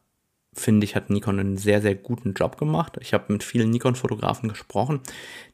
finde 0.59 0.85
ich, 0.85 0.95
hat 0.95 1.09
Nikon 1.09 1.39
einen 1.39 1.57
sehr, 1.57 1.81
sehr 1.81 1.95
guten 1.95 2.33
Job 2.33 2.57
gemacht. 2.57 2.97
Ich 3.01 3.13
habe 3.13 3.31
mit 3.33 3.43
vielen 3.43 3.69
Nikon-Fotografen 3.69 4.49
gesprochen, 4.49 5.01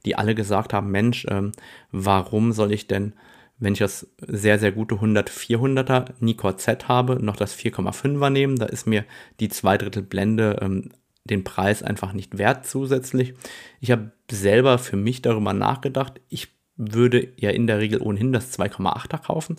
die 0.05 0.15
alle 0.15 0.35
gesagt 0.35 0.73
haben, 0.73 0.91
Mensch, 0.91 1.25
ähm, 1.29 1.51
warum 1.91 2.51
soll 2.51 2.71
ich 2.71 2.87
denn, 2.87 3.13
wenn 3.59 3.73
ich 3.73 3.79
das 3.79 4.07
sehr, 4.19 4.59
sehr 4.59 4.71
gute 4.71 4.95
100-400er 4.95 6.13
Nikon 6.19 6.57
Z 6.57 6.87
habe, 6.87 7.23
noch 7.23 7.35
das 7.35 7.57
4,5er 7.57 8.29
nehmen? 8.29 8.57
Da 8.57 8.65
ist 8.65 8.87
mir 8.87 9.05
die 9.39 9.49
Zweidrittel 9.49 10.03
Blende 10.03 10.57
ähm, 10.61 10.91
den 11.25 11.43
Preis 11.43 11.83
einfach 11.83 12.13
nicht 12.13 12.37
wert 12.37 12.65
zusätzlich. 12.65 13.33
Ich 13.79 13.91
habe 13.91 14.11
selber 14.29 14.77
für 14.77 14.97
mich 14.97 15.21
darüber 15.21 15.53
nachgedacht. 15.53 16.19
Ich 16.29 16.49
würde 16.75 17.29
ja 17.37 17.51
in 17.51 17.67
der 17.67 17.79
Regel 17.79 18.01
ohnehin 18.01 18.33
das 18.33 18.57
2,8er 18.57 19.19
kaufen. 19.19 19.57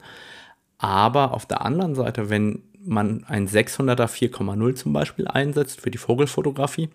Aber 0.78 1.32
auf 1.32 1.46
der 1.46 1.64
anderen 1.64 1.94
Seite, 1.94 2.28
wenn 2.28 2.62
man 2.84 3.24
ein 3.24 3.48
600er 3.48 4.06
4,0 4.06 4.74
zum 4.74 4.92
Beispiel 4.92 5.26
einsetzt 5.26 5.80
für 5.80 5.90
die 5.90 5.98
Vogelfotografie, 5.98 6.88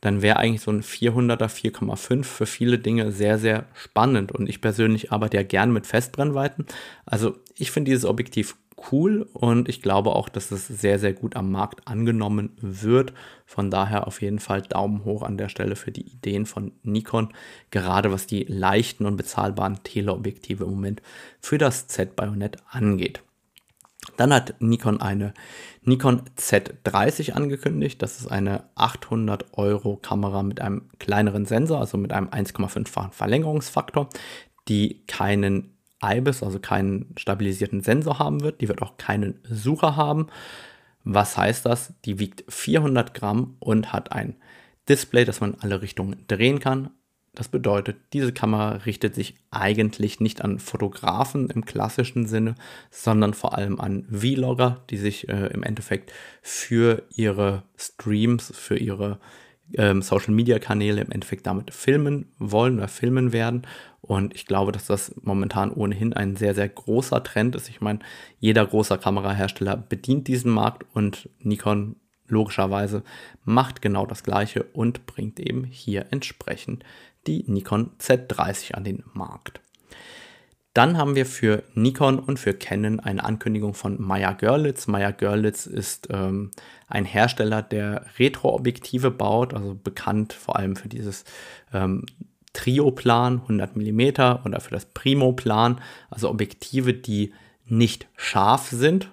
dann 0.00 0.22
wäre 0.22 0.38
eigentlich 0.38 0.62
so 0.62 0.70
ein 0.70 0.82
400er 0.82 1.48
4,5 1.48 2.24
für 2.24 2.46
viele 2.46 2.78
Dinge 2.78 3.12
sehr, 3.12 3.38
sehr 3.38 3.66
spannend. 3.74 4.32
Und 4.32 4.48
ich 4.48 4.60
persönlich 4.60 5.12
arbeite 5.12 5.36
ja 5.36 5.42
gern 5.42 5.72
mit 5.72 5.86
Festbrennweiten. 5.86 6.66
Also 7.06 7.36
ich 7.56 7.70
finde 7.70 7.90
dieses 7.90 8.04
Objektiv 8.04 8.56
cool 8.92 9.28
und 9.32 9.68
ich 9.68 9.82
glaube 9.82 10.10
auch, 10.10 10.28
dass 10.28 10.50
es 10.50 10.66
sehr, 10.66 10.98
sehr 10.98 11.12
gut 11.12 11.36
am 11.36 11.50
Markt 11.50 11.86
angenommen 11.86 12.50
wird. 12.56 13.12
Von 13.46 13.70
daher 13.70 14.06
auf 14.06 14.20
jeden 14.20 14.40
Fall 14.40 14.62
Daumen 14.62 15.04
hoch 15.04 15.22
an 15.22 15.38
der 15.38 15.48
Stelle 15.48 15.76
für 15.76 15.92
die 15.92 16.06
Ideen 16.06 16.46
von 16.46 16.72
Nikon, 16.82 17.32
gerade 17.70 18.12
was 18.12 18.26
die 18.26 18.44
leichten 18.44 19.06
und 19.06 19.16
bezahlbaren 19.16 19.82
Teleobjektive 19.84 20.64
im 20.64 20.70
Moment 20.70 21.02
für 21.40 21.58
das 21.58 21.86
Z-Bajonett 21.86 22.58
angeht. 22.68 23.22
Dann 24.16 24.32
hat 24.32 24.54
Nikon 24.60 25.00
eine 25.00 25.34
Nikon 25.82 26.22
Z30 26.38 27.32
angekündigt. 27.32 28.00
Das 28.00 28.20
ist 28.20 28.28
eine 28.28 28.64
800 28.74 29.58
Euro 29.58 29.96
Kamera 29.96 30.42
mit 30.42 30.60
einem 30.60 30.88
kleineren 30.98 31.46
Sensor, 31.46 31.80
also 31.80 31.98
mit 31.98 32.12
einem 32.12 32.28
1,5-fachen 32.28 33.12
Verlängerungsfaktor, 33.12 34.08
die 34.68 35.04
keinen 35.06 35.76
IBIS, 36.04 36.42
also 36.42 36.58
keinen 36.58 37.14
stabilisierten 37.16 37.80
Sensor 37.82 38.18
haben 38.18 38.42
wird. 38.42 38.60
Die 38.60 38.68
wird 38.68 38.82
auch 38.82 38.96
keinen 38.96 39.40
Sucher 39.48 39.96
haben. 39.96 40.28
Was 41.02 41.36
heißt 41.36 41.66
das? 41.66 41.94
Die 42.04 42.18
wiegt 42.18 42.44
400 42.52 43.14
Gramm 43.14 43.56
und 43.58 43.92
hat 43.92 44.12
ein 44.12 44.36
Display, 44.88 45.24
das 45.24 45.40
man 45.40 45.54
in 45.54 45.60
alle 45.60 45.82
Richtungen 45.82 46.24
drehen 46.28 46.60
kann. 46.60 46.90
Das 47.34 47.48
bedeutet, 47.48 47.96
diese 48.12 48.32
Kamera 48.32 48.70
richtet 48.86 49.14
sich 49.14 49.34
eigentlich 49.50 50.20
nicht 50.20 50.42
an 50.42 50.58
Fotografen 50.58 51.50
im 51.50 51.64
klassischen 51.64 52.26
Sinne, 52.26 52.54
sondern 52.90 53.34
vor 53.34 53.58
allem 53.58 53.80
an 53.80 54.06
Vlogger, 54.10 54.82
die 54.90 54.98
sich 54.98 55.28
äh, 55.28 55.46
im 55.48 55.62
Endeffekt 55.62 56.12
für 56.42 57.02
ihre 57.10 57.64
Streams, 57.76 58.52
für 58.54 58.76
ihre 58.76 59.18
ähm, 59.76 60.02
Social-Media-Kanäle 60.02 61.00
im 61.00 61.10
Endeffekt 61.10 61.46
damit 61.46 61.72
filmen 61.72 62.32
wollen 62.38 62.78
oder 62.78 62.88
filmen 62.88 63.32
werden. 63.32 63.62
Und 64.00 64.34
ich 64.34 64.46
glaube, 64.46 64.70
dass 64.70 64.86
das 64.86 65.14
momentan 65.22 65.72
ohnehin 65.72 66.12
ein 66.12 66.36
sehr, 66.36 66.54
sehr 66.54 66.68
großer 66.68 67.22
Trend 67.24 67.56
ist. 67.56 67.68
Ich 67.68 67.80
meine, 67.80 68.00
jeder 68.38 68.64
großer 68.66 68.98
Kamerahersteller 68.98 69.76
bedient 69.76 70.28
diesen 70.28 70.52
Markt 70.52 70.84
und 70.94 71.28
Nikon 71.40 71.96
logischerweise 72.28 73.02
macht 73.44 73.82
genau 73.82 74.06
das 74.06 74.22
gleiche 74.22 74.62
und 74.62 75.06
bringt 75.06 75.40
eben 75.40 75.64
hier 75.64 76.06
entsprechend 76.10 76.84
die 77.26 77.44
Nikon 77.46 77.90
Z30 77.98 78.74
an 78.74 78.84
den 78.84 79.04
Markt. 79.12 79.60
Dann 80.74 80.98
haben 80.98 81.14
wir 81.14 81.24
für 81.24 81.62
Nikon 81.74 82.18
und 82.18 82.40
für 82.40 82.52
Canon 82.52 82.98
eine 82.98 83.24
Ankündigung 83.24 83.74
von 83.74 84.02
Meyer 84.02 84.34
Görlitz. 84.34 84.88
Meyer 84.88 85.12
Görlitz 85.12 85.66
ist 85.66 86.08
ähm, 86.10 86.50
ein 86.88 87.04
Hersteller, 87.04 87.62
der 87.62 88.06
Retro-Objektive 88.18 89.12
baut, 89.12 89.54
also 89.54 89.76
bekannt 89.76 90.32
vor 90.32 90.56
allem 90.56 90.74
für 90.74 90.88
dieses 90.88 91.24
ähm, 91.72 92.06
Trio-Plan 92.54 93.42
100 93.42 93.76
mm 93.76 94.00
oder 94.44 94.60
für 94.60 94.72
das 94.72 94.86
Primo-Plan, 94.86 95.80
also 96.10 96.28
Objektive, 96.28 96.92
die 96.92 97.32
nicht 97.66 98.08
scharf 98.16 98.68
sind, 98.68 99.10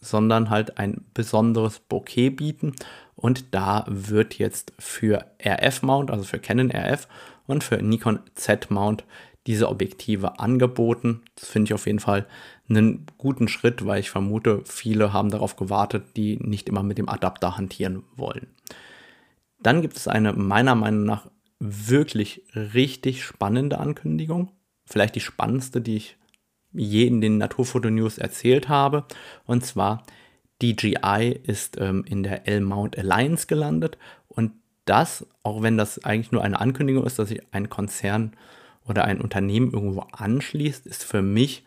sondern 0.00 0.50
halt 0.50 0.78
ein 0.78 1.04
besonderes 1.14 1.78
Bokeh 1.78 2.30
bieten. 2.30 2.72
Und 3.14 3.54
da 3.54 3.84
wird 3.88 4.34
jetzt 4.38 4.72
für 4.80 5.26
RF-Mount, 5.44 6.10
also 6.10 6.24
für 6.24 6.40
Canon 6.40 6.72
RF 6.72 7.06
und 7.46 7.64
für 7.64 7.76
Nikon 7.82 8.20
Z-Mount 8.34 9.04
diese 9.46 9.68
Objektive 9.68 10.38
angeboten. 10.38 11.22
Das 11.36 11.48
finde 11.48 11.68
ich 11.68 11.74
auf 11.74 11.86
jeden 11.86 12.00
Fall 12.00 12.26
einen 12.68 13.06
guten 13.18 13.48
Schritt, 13.48 13.84
weil 13.84 14.00
ich 14.00 14.10
vermute, 14.10 14.62
viele 14.64 15.12
haben 15.12 15.30
darauf 15.30 15.56
gewartet, 15.56 16.16
die 16.16 16.38
nicht 16.38 16.68
immer 16.68 16.82
mit 16.82 16.98
dem 16.98 17.08
Adapter 17.08 17.56
hantieren 17.56 18.04
wollen. 18.16 18.46
Dann 19.60 19.82
gibt 19.82 19.96
es 19.96 20.08
eine 20.08 20.32
meiner 20.32 20.74
Meinung 20.74 21.04
nach 21.04 21.28
wirklich 21.58 22.42
richtig 22.54 23.24
spannende 23.24 23.78
Ankündigung. 23.78 24.50
Vielleicht 24.86 25.14
die 25.14 25.20
spannendste, 25.20 25.80
die 25.80 25.96
ich 25.96 26.16
je 26.72 27.06
in 27.06 27.20
den 27.20 27.38
Naturfoto-News 27.38 28.18
erzählt 28.18 28.68
habe. 28.68 29.04
Und 29.46 29.64
zwar 29.64 30.02
DJI 30.60 31.40
ist 31.42 31.78
ähm, 31.80 32.04
in 32.06 32.22
der 32.22 32.46
L-Mount 32.48 32.98
Alliance 32.98 33.46
gelandet. 33.46 33.96
Und 34.28 34.52
das, 34.84 35.26
auch 35.42 35.62
wenn 35.62 35.76
das 35.76 36.04
eigentlich 36.04 36.32
nur 36.32 36.42
eine 36.42 36.60
Ankündigung 36.60 37.04
ist, 37.04 37.18
dass 37.18 37.28
sich 37.28 37.42
ein 37.52 37.68
Konzern 37.70 38.32
oder 38.86 39.04
ein 39.04 39.20
Unternehmen 39.20 39.72
irgendwo 39.72 40.00
anschließt, 40.12 40.86
ist 40.86 41.04
für 41.04 41.22
mich 41.22 41.64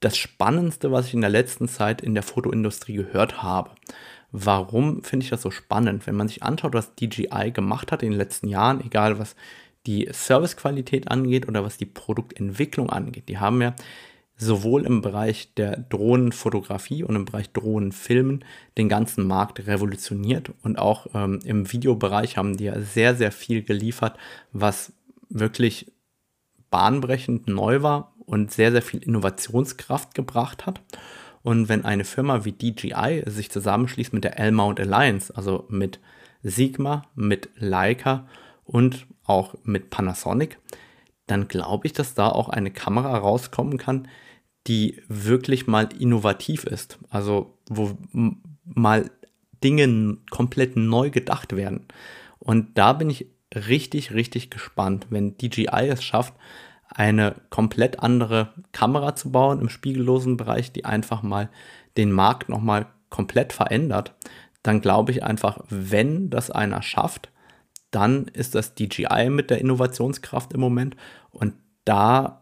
das 0.00 0.16
Spannendste, 0.16 0.92
was 0.92 1.06
ich 1.06 1.14
in 1.14 1.20
der 1.20 1.30
letzten 1.30 1.68
Zeit 1.68 2.00
in 2.00 2.14
der 2.14 2.22
Fotoindustrie 2.22 2.94
gehört 2.94 3.42
habe. 3.42 3.70
Warum 4.32 5.02
finde 5.02 5.24
ich 5.24 5.30
das 5.30 5.42
so 5.42 5.50
spannend? 5.50 6.06
Wenn 6.06 6.16
man 6.16 6.28
sich 6.28 6.42
anschaut, 6.42 6.74
was 6.74 6.94
DJI 6.94 7.50
gemacht 7.52 7.92
hat 7.92 8.02
in 8.02 8.10
den 8.10 8.18
letzten 8.18 8.48
Jahren, 8.48 8.80
egal 8.84 9.18
was 9.18 9.36
die 9.86 10.08
Servicequalität 10.10 11.10
angeht 11.10 11.48
oder 11.48 11.64
was 11.64 11.78
die 11.78 11.86
Produktentwicklung 11.86 12.90
angeht, 12.90 13.28
die 13.28 13.38
haben 13.38 13.60
ja 13.62 13.74
sowohl 14.40 14.86
im 14.86 15.02
Bereich 15.02 15.52
der 15.54 15.76
Drohnenfotografie 15.76 17.04
und 17.04 17.14
im 17.14 17.26
Bereich 17.26 17.52
Drohnenfilmen 17.52 18.44
den 18.78 18.88
ganzen 18.88 19.26
Markt 19.26 19.66
revolutioniert 19.66 20.50
und 20.62 20.78
auch 20.78 21.08
ähm, 21.14 21.40
im 21.44 21.70
Videobereich 21.70 22.38
haben 22.38 22.56
die 22.56 22.64
ja 22.64 22.80
sehr, 22.80 23.14
sehr 23.14 23.32
viel 23.32 23.62
geliefert, 23.62 24.16
was 24.52 24.92
wirklich 25.28 25.92
bahnbrechend 26.70 27.48
neu 27.48 27.82
war 27.82 28.14
und 28.24 28.50
sehr, 28.50 28.72
sehr 28.72 28.82
viel 28.82 29.02
Innovationskraft 29.02 30.14
gebracht 30.14 30.64
hat. 30.66 30.80
Und 31.42 31.68
wenn 31.68 31.84
eine 31.84 32.04
Firma 32.04 32.44
wie 32.44 32.52
DJI 32.52 33.24
sich 33.26 33.50
zusammenschließt 33.50 34.12
mit 34.12 34.24
der 34.24 34.38
L-Mount 34.38 34.80
Alliance, 34.80 35.36
also 35.36 35.66
mit 35.68 36.00
Sigma, 36.42 37.02
mit 37.14 37.50
Leica 37.56 38.26
und 38.64 39.06
auch 39.24 39.54
mit 39.64 39.90
Panasonic, 39.90 40.58
dann 41.26 41.48
glaube 41.48 41.86
ich, 41.86 41.92
dass 41.92 42.14
da 42.14 42.28
auch 42.28 42.48
eine 42.48 42.70
Kamera 42.70 43.16
rauskommen 43.16 43.78
kann, 43.78 44.08
die 44.66 45.02
wirklich 45.08 45.66
mal 45.66 45.88
innovativ 45.98 46.64
ist. 46.64 46.98
Also 47.08 47.58
wo 47.68 47.96
mal 48.64 49.10
Dinge 49.62 50.18
komplett 50.30 50.76
neu 50.76 51.10
gedacht 51.10 51.56
werden. 51.56 51.86
Und 52.38 52.78
da 52.78 52.92
bin 52.92 53.10
ich 53.10 53.26
richtig, 53.54 54.12
richtig 54.12 54.50
gespannt, 54.50 55.06
wenn 55.10 55.36
DJI 55.36 55.88
es 55.88 56.02
schafft, 56.02 56.34
eine 56.88 57.36
komplett 57.50 58.00
andere 58.00 58.52
Kamera 58.72 59.14
zu 59.14 59.30
bauen 59.30 59.60
im 59.60 59.68
spiegellosen 59.68 60.36
Bereich, 60.36 60.72
die 60.72 60.84
einfach 60.84 61.22
mal 61.22 61.48
den 61.96 62.10
Markt 62.10 62.48
nochmal 62.48 62.86
komplett 63.10 63.52
verändert, 63.52 64.14
dann 64.62 64.80
glaube 64.80 65.12
ich 65.12 65.22
einfach, 65.22 65.60
wenn 65.68 66.30
das 66.30 66.50
einer 66.50 66.82
schafft, 66.82 67.30
dann 67.90 68.26
ist 68.26 68.54
das 68.54 68.74
DJI 68.74 69.30
mit 69.30 69.50
der 69.50 69.58
Innovationskraft 69.58 70.52
im 70.52 70.60
Moment 70.60 70.96
und 71.30 71.54
da 71.84 72.39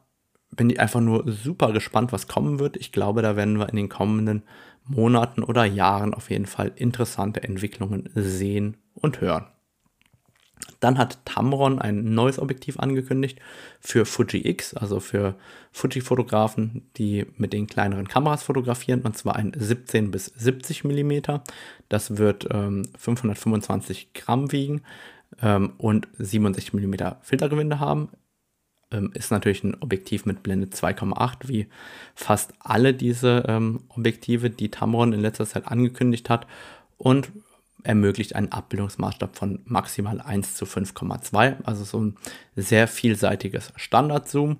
bin 0.50 0.70
ich 0.70 0.80
einfach 0.80 1.00
nur 1.00 1.24
super 1.30 1.72
gespannt, 1.72 2.12
was 2.12 2.28
kommen 2.28 2.58
wird. 2.58 2.76
Ich 2.76 2.92
glaube, 2.92 3.22
da 3.22 3.36
werden 3.36 3.58
wir 3.58 3.68
in 3.68 3.76
den 3.76 3.88
kommenden 3.88 4.42
Monaten 4.84 5.42
oder 5.42 5.64
Jahren 5.64 6.14
auf 6.14 6.30
jeden 6.30 6.46
Fall 6.46 6.72
interessante 6.76 7.42
Entwicklungen 7.42 8.08
sehen 8.14 8.76
und 8.94 9.20
hören. 9.20 9.46
Dann 10.80 10.98
hat 10.98 11.18
Tamron 11.24 11.80
ein 11.80 12.14
neues 12.14 12.38
Objektiv 12.38 12.78
angekündigt 12.78 13.40
für 13.80 14.06
Fuji 14.06 14.48
X, 14.48 14.74
also 14.74 15.00
für 15.00 15.34
Fuji-Fotografen, 15.72 16.88
die 16.96 17.26
mit 17.36 17.52
den 17.52 17.66
kleineren 17.66 18.06
Kameras 18.06 18.42
fotografieren, 18.42 19.02
und 19.02 19.16
zwar 19.16 19.36
ein 19.36 19.52
17 19.56 20.10
bis 20.10 20.26
70 20.26 20.84
mm. 20.84 21.40
Das 21.88 22.16
wird 22.16 22.48
ähm, 22.52 22.84
525 22.96 24.12
Gramm 24.14 24.52
wiegen 24.52 24.82
ähm, 25.42 25.72
und 25.78 26.08
67 26.18 26.72
mm 26.72 26.94
Filtergewinde 27.22 27.80
haben. 27.80 28.10
Ähm, 28.90 29.10
ist 29.14 29.30
natürlich 29.30 29.64
ein 29.64 29.76
Objektiv 29.80 30.24
mit 30.24 30.42
Blende 30.42 30.68
2,8, 30.68 31.48
wie 31.48 31.66
fast 32.14 32.52
alle 32.60 32.94
diese 32.94 33.44
ähm, 33.46 33.80
Objektive, 33.88 34.50
die 34.50 34.70
Tamron 34.70 35.12
in 35.12 35.20
letzter 35.20 35.46
Zeit 35.46 35.66
angekündigt 35.66 36.30
hat. 36.30 36.46
Und 36.96 37.30
ermöglicht 37.84 38.34
einen 38.34 38.50
Abbildungsmaßstab 38.50 39.36
von 39.36 39.60
maximal 39.64 40.20
1 40.20 40.56
zu 40.56 40.64
5,2, 40.64 41.64
also 41.64 41.84
so 41.84 42.00
ein 42.00 42.16
sehr 42.56 42.88
vielseitiges 42.88 43.72
Standardzoom 43.76 44.58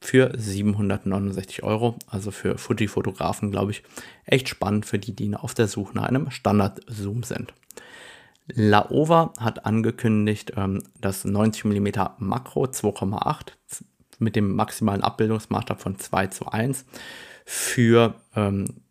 für 0.00 0.32
769 0.36 1.62
Euro. 1.62 1.96
Also 2.06 2.30
für 2.30 2.58
Fuji-Fotografen, 2.58 3.50
glaube 3.50 3.72
ich, 3.72 3.82
echt 4.24 4.48
spannend 4.48 4.86
für 4.86 4.98
die, 4.98 5.14
die 5.14 5.34
auf 5.34 5.54
der 5.54 5.68
Suche 5.68 5.96
nach 5.96 6.04
einem 6.04 6.30
Standardzoom 6.30 7.22
sind. 7.22 7.52
Laowa 8.54 9.32
hat 9.38 9.66
angekündigt, 9.66 10.52
ähm, 10.56 10.82
das 11.00 11.24
90 11.24 11.64
mm 11.64 11.88
Makro 12.18 12.64
2,8 12.64 13.52
mit 14.18 14.36
dem 14.36 14.54
maximalen 14.54 15.02
Abbildungsmaßstab 15.02 15.80
von 15.80 15.98
2 15.98 16.26
zu 16.28 16.46
1 16.46 16.84
für 17.44 18.14
ähm, 18.34 18.82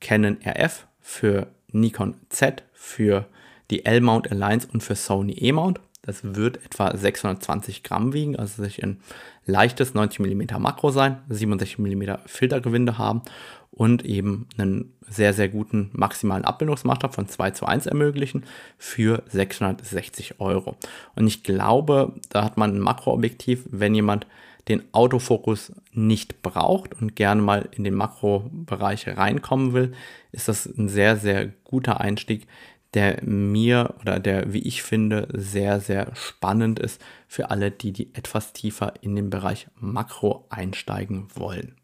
Canon 0.00 0.38
RF, 0.44 0.86
für 1.00 1.48
Nikon 1.68 2.16
Z, 2.28 2.64
für 2.72 3.26
die 3.70 3.84
L-Mount 3.84 4.30
Alliance 4.30 4.68
und 4.72 4.82
für 4.82 4.94
Sony 4.94 5.32
E-Mount. 5.32 5.80
Das 6.02 6.34
wird 6.34 6.64
etwa 6.64 6.96
620 6.96 7.84
Gramm 7.84 8.12
wiegen, 8.12 8.36
also 8.36 8.62
sich 8.62 8.82
ein 8.82 8.98
leichtes 9.46 9.94
90 9.94 10.18
mm 10.18 10.60
Makro 10.60 10.90
sein, 10.90 11.18
67 11.28 11.78
mm 11.78 12.26
Filtergewinde 12.26 12.98
haben 12.98 13.22
und 13.70 14.04
eben 14.04 14.48
einen 14.58 14.92
sehr, 15.08 15.32
sehr 15.32 15.48
guten 15.48 15.90
maximalen 15.92 16.44
Abbildungsmaßstab 16.44 17.14
von 17.14 17.28
2 17.28 17.52
zu 17.52 17.66
1 17.66 17.86
ermöglichen 17.86 18.44
für 18.78 19.22
660 19.28 20.40
Euro. 20.40 20.76
Und 21.14 21.26
ich 21.26 21.44
glaube, 21.44 22.14
da 22.30 22.44
hat 22.44 22.56
man 22.56 22.74
ein 22.74 22.80
Makroobjektiv, 22.80 23.64
wenn 23.70 23.94
jemand 23.94 24.26
den 24.68 24.82
Autofokus 24.92 25.72
nicht 25.92 26.42
braucht 26.42 27.00
und 27.00 27.16
gerne 27.16 27.42
mal 27.42 27.68
in 27.72 27.84
den 27.84 27.94
Makrobereich 27.94 29.08
reinkommen 29.08 29.72
will, 29.72 29.92
ist 30.30 30.48
das 30.48 30.66
ein 30.66 30.88
sehr, 30.88 31.16
sehr 31.16 31.48
guter 31.64 32.00
Einstieg, 32.00 32.46
der 32.94 33.22
mir 33.24 33.94
oder 34.00 34.18
der, 34.20 34.52
wie 34.52 34.60
ich 34.60 34.82
finde, 34.82 35.28
sehr, 35.32 35.80
sehr 35.80 36.14
spannend 36.14 36.78
ist 36.78 37.00
für 37.26 37.50
alle, 37.50 37.70
die, 37.70 37.92
die 37.92 38.14
etwas 38.14 38.52
tiefer 38.52 38.94
in 39.00 39.16
den 39.16 39.30
Bereich 39.30 39.68
Makro 39.76 40.46
einsteigen 40.50 41.28
wollen. 41.34 41.76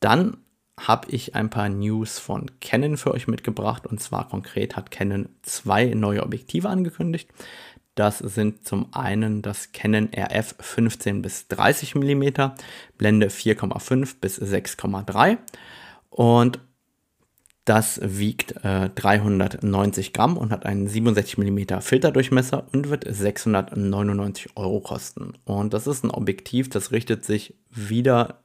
Dann 0.00 0.38
habe 0.80 1.10
ich 1.10 1.34
ein 1.34 1.50
paar 1.50 1.68
News 1.68 2.18
von 2.18 2.50
Canon 2.60 2.96
für 2.96 3.12
euch 3.12 3.28
mitgebracht 3.28 3.86
und 3.86 4.00
zwar 4.00 4.28
konkret 4.28 4.76
hat 4.76 4.90
Canon 4.90 5.28
zwei 5.42 5.86
neue 5.86 6.22
Objektive 6.22 6.68
angekündigt. 6.70 7.28
Das 7.94 8.18
sind 8.18 8.66
zum 8.66 8.94
einen 8.94 9.42
das 9.42 9.72
Canon 9.72 10.08
RF 10.16 10.54
15 10.58 11.20
bis 11.20 11.48
30 11.48 11.96
mm, 11.96 12.52
Blende 12.96 13.26
4,5 13.28 14.16
bis 14.20 14.40
6,3 14.40 15.36
und 16.08 16.60
das 17.64 18.00
wiegt 18.02 18.64
äh, 18.64 18.88
390 18.88 20.12
Gramm 20.12 20.36
und 20.36 20.50
hat 20.50 20.66
einen 20.66 20.88
67 20.88 21.38
mm 21.38 21.80
Filterdurchmesser 21.80 22.66
und 22.72 22.88
wird 22.90 23.04
699 23.06 24.56
Euro 24.56 24.80
kosten. 24.80 25.34
Und 25.44 25.74
das 25.74 25.86
ist 25.86 26.04
ein 26.04 26.10
Objektiv, 26.10 26.70
das 26.70 26.90
richtet 26.90 27.24
sich 27.24 27.54
wieder 27.70 28.42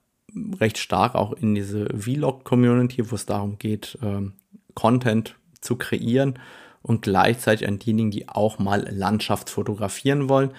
recht 0.60 0.77
stark 0.77 1.15
auch 1.15 1.34
in 1.34 1.55
diese 1.55 1.88
Vlog-Community, 1.98 3.10
wo 3.10 3.15
es 3.15 3.25
darum 3.25 3.57
geht, 3.57 3.98
äh, 4.01 4.29
Content 4.74 5.36
zu 5.62 5.77
kreieren 5.77 6.38
und 6.81 7.01
gleichzeitig 7.01 7.67
an 7.67 7.79
diejenigen, 7.79 8.12
die 8.12 8.29
auch 8.29 8.60
mal 8.60 8.86
Landschaft 8.89 9.50
fotografieren 9.50 10.29
wollen. 10.29 10.51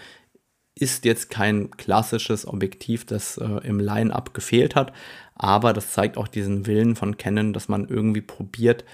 Ist 0.78 1.04
jetzt 1.04 1.30
kein 1.30 1.70
klassisches 1.70 2.46
Objektiv, 2.46 3.06
das 3.06 3.38
äh, 3.38 3.66
im 3.66 3.80
Line-up 3.80 4.34
gefehlt 4.34 4.74
hat, 4.74 4.92
aber 5.34 5.72
das 5.72 5.92
zeigt 5.92 6.18
auch 6.18 6.28
diesen 6.28 6.66
Willen 6.66 6.96
von 6.96 7.16
Canon, 7.16 7.52
dass 7.52 7.68
man 7.68 7.88
irgendwie 7.88 8.20
probiert, 8.20 8.84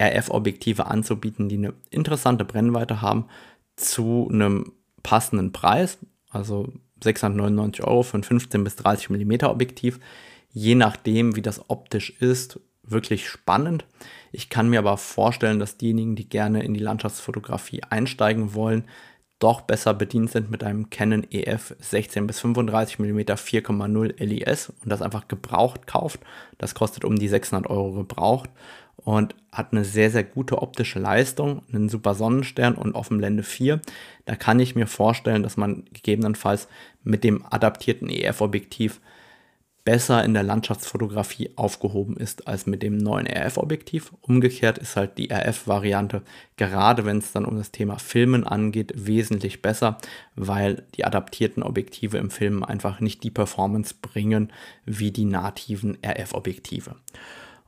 RF-Objektive 0.00 0.86
anzubieten, 0.86 1.48
die 1.48 1.56
eine 1.56 1.74
interessante 1.90 2.44
Brennweite 2.44 3.02
haben, 3.02 3.26
zu 3.76 4.28
einem 4.32 4.72
passenden 5.02 5.52
Preis, 5.52 5.98
also 6.30 6.72
699 7.02 7.84
Euro 7.84 8.02
für 8.02 8.18
ein 8.18 8.24
15 8.24 8.64
bis 8.64 8.76
30 8.76 9.10
mm 9.10 9.44
Objektiv, 9.44 10.00
je 10.50 10.74
nachdem, 10.74 11.36
wie 11.36 11.42
das 11.42 11.68
optisch 11.68 12.10
ist, 12.20 12.60
wirklich 12.82 13.28
spannend. 13.28 13.84
Ich 14.32 14.48
kann 14.48 14.68
mir 14.68 14.78
aber 14.78 14.96
vorstellen, 14.96 15.58
dass 15.58 15.76
diejenigen, 15.76 16.16
die 16.16 16.28
gerne 16.28 16.62
in 16.62 16.74
die 16.74 16.80
Landschaftsfotografie 16.80 17.82
einsteigen 17.84 18.54
wollen, 18.54 18.84
doch 19.38 19.60
besser 19.60 19.94
bedient 19.94 20.30
sind 20.30 20.50
mit 20.50 20.64
einem 20.64 20.90
Canon 20.90 21.26
EF 21.30 21.74
16 21.78 22.26
bis 22.26 22.40
35 22.40 22.98
mm 22.98 23.18
4,0 23.18 24.24
LIS 24.24 24.72
und 24.82 24.90
das 24.90 25.02
einfach 25.02 25.28
gebraucht 25.28 25.86
kauft. 25.86 26.20
Das 26.58 26.74
kostet 26.74 27.04
um 27.04 27.16
die 27.16 27.28
600 27.28 27.70
Euro 27.70 27.92
gebraucht 27.92 28.50
und 28.96 29.36
hat 29.52 29.72
eine 29.72 29.84
sehr, 29.84 30.10
sehr 30.10 30.24
gute 30.24 30.60
optische 30.60 30.98
Leistung, 30.98 31.62
einen 31.72 31.88
super 31.88 32.14
Sonnenstern 32.14 32.74
und 32.74 32.94
Offenblende 32.94 33.44
4. 33.44 33.80
Da 34.26 34.34
kann 34.34 34.58
ich 34.58 34.74
mir 34.74 34.86
vorstellen, 34.86 35.42
dass 35.42 35.56
man 35.56 35.84
gegebenenfalls 35.92 36.68
mit 37.04 37.22
dem 37.22 37.44
adaptierten 37.48 38.10
EF-Objektiv 38.10 39.00
besser 39.88 40.22
in 40.22 40.34
der 40.34 40.42
Landschaftsfotografie 40.42 41.52
aufgehoben 41.56 42.18
ist 42.18 42.46
als 42.46 42.66
mit 42.66 42.82
dem 42.82 42.98
neuen 42.98 43.26
RF-Objektiv. 43.26 44.12
Umgekehrt 44.20 44.76
ist 44.76 44.96
halt 44.96 45.16
die 45.16 45.32
RF-Variante, 45.32 46.20
gerade 46.58 47.06
wenn 47.06 47.16
es 47.16 47.32
dann 47.32 47.46
um 47.46 47.56
das 47.56 47.70
Thema 47.70 47.98
Filmen 47.98 48.46
angeht, 48.46 48.92
wesentlich 48.94 49.62
besser, 49.62 49.96
weil 50.36 50.84
die 50.94 51.06
adaptierten 51.06 51.62
Objektive 51.62 52.18
im 52.18 52.28
Film 52.28 52.64
einfach 52.64 53.00
nicht 53.00 53.22
die 53.22 53.30
Performance 53.30 53.94
bringen 54.02 54.52
wie 54.84 55.10
die 55.10 55.24
nativen 55.24 55.96
RF-Objektive. 56.04 56.94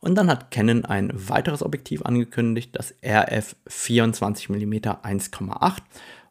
Und 0.00 0.14
dann 0.16 0.28
hat 0.28 0.50
Canon 0.50 0.84
ein 0.84 1.10
weiteres 1.14 1.62
Objektiv 1.62 2.02
angekündigt, 2.02 2.76
das 2.76 2.94
RF 3.02 3.56
24 3.66 4.50
mm 4.50 4.74
1,8 4.74 5.78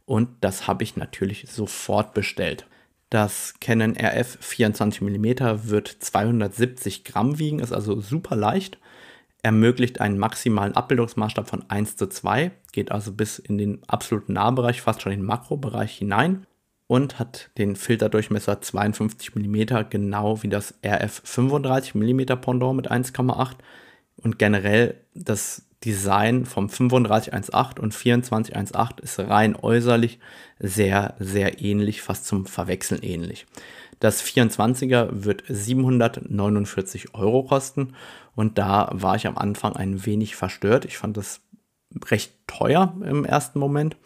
und 0.06 0.30
das 0.42 0.68
habe 0.68 0.84
ich 0.84 0.98
natürlich 0.98 1.48
sofort 1.50 2.14
bestellt. 2.14 2.68
Das 3.10 3.56
Canon 3.60 3.96
RF 3.98 4.38
24 4.40 5.02
mm 5.02 5.26
wird 5.64 5.88
270 5.88 7.04
Gramm 7.04 7.40
wiegen, 7.40 7.60
ist 7.60 7.74
also 7.74 8.00
super 8.02 8.36
leicht, 8.36 8.78
ermöglicht 9.42 10.00
einen 10.00 10.20
maximalen 10.20 10.76
Abbildungsmaßstab 10.76 11.50
von 11.50 11.66
1 11.70 11.96
zu 11.96 12.08
2, 12.08 12.52
geht 12.72 12.92
also 12.92 13.12
bis 13.12 13.40
in 13.40 13.58
den 13.58 13.82
absoluten 13.88 14.34
Nahbereich, 14.34 14.82
fast 14.82 15.02
schon 15.02 15.12
in 15.12 15.22
den 15.22 15.26
Makrobereich 15.26 15.98
hinein 15.98 16.46
und 16.86 17.20
hat 17.20 17.50
den 17.58 17.76
Filterdurchmesser 17.76 18.62
52 18.62 19.36
mm, 19.36 19.90
genau 19.90 20.44
wie 20.44 20.50
das 20.50 20.76
RF 20.86 21.22
35 21.24 21.96
mm 21.96 22.26
Pendant 22.42 22.76
mit 22.76 22.92
1,8 22.92 23.56
und 24.18 24.38
generell 24.38 24.96
das 25.14 25.69
Design 25.86 26.46
vom 26.46 26.68
3518 26.68 27.84
und 27.84 27.94
2418 27.94 29.04
ist 29.04 29.20
rein 29.20 29.56
äußerlich 29.56 30.20
sehr, 30.60 31.16
sehr 31.20 31.62
ähnlich, 31.62 32.02
fast 32.02 32.26
zum 32.26 32.46
Verwechseln 32.46 33.02
ähnlich. 33.02 33.46
Das 34.00 34.24
24er 34.24 35.10
wird 35.12 35.44
749 35.48 37.14
Euro 37.16 37.44
kosten 37.44 37.96
und 38.36 38.58
da 38.58 38.90
war 38.94 39.16
ich 39.16 39.28
am 39.28 39.38
Anfang 39.38 39.76
ein 39.76 40.06
wenig 40.06 40.36
verstört. 40.36 40.86
Ich 40.86 40.98
fand 40.98 41.18
das 41.18 41.42
recht 42.10 42.34
teuer 42.48 42.96
im 43.04 43.26
ersten 43.26 43.60
Moment 43.60 43.98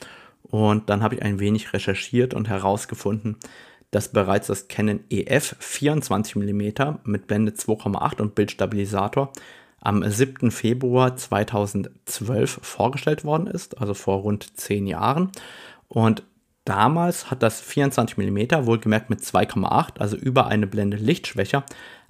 und 0.43 0.89
dann 0.89 1.03
habe 1.03 1.15
ich 1.15 1.21
ein 1.23 1.39
wenig 1.39 1.73
recherchiert 1.73 2.33
und 2.33 2.49
herausgefunden, 2.49 3.37
dass 3.91 4.11
bereits 4.11 4.47
das 4.47 4.67
Canon 4.67 5.01
EF 5.09 5.55
24 5.59 6.35
mm 6.35 6.69
mit 7.03 7.27
Blende 7.27 7.51
2,8 7.51 8.21
und 8.21 8.35
Bildstabilisator 8.35 9.31
am 9.83 10.09
7. 10.09 10.49
Februar 10.49 11.17
2012 11.17 12.59
vorgestellt 12.61 13.25
worden 13.25 13.47
ist, 13.47 13.79
also 13.79 13.93
vor 13.93 14.19
rund 14.19 14.57
zehn 14.57 14.87
Jahren. 14.87 15.29
Und 15.89 16.23
damals 16.63 17.29
hat 17.29 17.43
das 17.43 17.59
24 17.59 18.17
mm, 18.17 18.65
wohlgemerkt 18.65 19.09
mit 19.09 19.19
2,8, 19.19 19.99
also 19.99 20.15
über 20.15 20.47
eine 20.47 20.67
Blende 20.67 20.95
Lichtschwächer, 20.95 21.65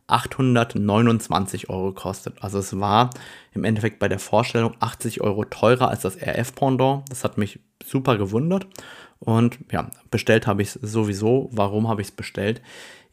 829 0.06 1.70
Euro 1.70 1.94
gekostet. 1.94 2.36
Also 2.42 2.60
es 2.60 2.80
war 2.80 3.10
im 3.54 3.64
Endeffekt 3.64 3.98
bei 3.98 4.08
der 4.08 4.20
Vorstellung 4.20 4.76
80 4.80 5.22
Euro 5.22 5.44
teurer 5.46 5.90
als 5.90 6.02
das 6.02 6.18
RF-Pendant. 6.18 7.10
Das 7.10 7.24
hat 7.24 7.40
mich 7.40 7.60
super 7.84 8.18
gewundert. 8.18 8.68
Und 9.20 9.58
ja, 9.72 9.90
bestellt 10.12 10.46
habe 10.46 10.62
ich 10.62 10.76
es 10.76 10.92
sowieso. 10.92 11.50
Warum 11.54 11.88
habe 11.88 12.02
ich 12.02 12.10
es 12.10 12.12
bestellt? 12.12 12.62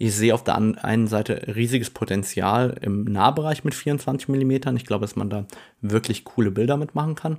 Ich 0.03 0.17
sehe 0.17 0.33
auf 0.33 0.43
der 0.43 0.57
einen 0.57 1.09
Seite 1.09 1.43
riesiges 1.55 1.91
Potenzial 1.91 2.75
im 2.81 3.05
Nahbereich 3.05 3.65
mit 3.65 3.75
24 3.75 4.31
mm. 4.31 4.75
Ich 4.75 4.87
glaube, 4.87 5.03
dass 5.03 5.15
man 5.15 5.29
da 5.29 5.45
wirklich 5.83 6.25
coole 6.25 6.51
Bilder 6.51 6.79
mitmachen 6.79 7.17
kann. 7.17 7.37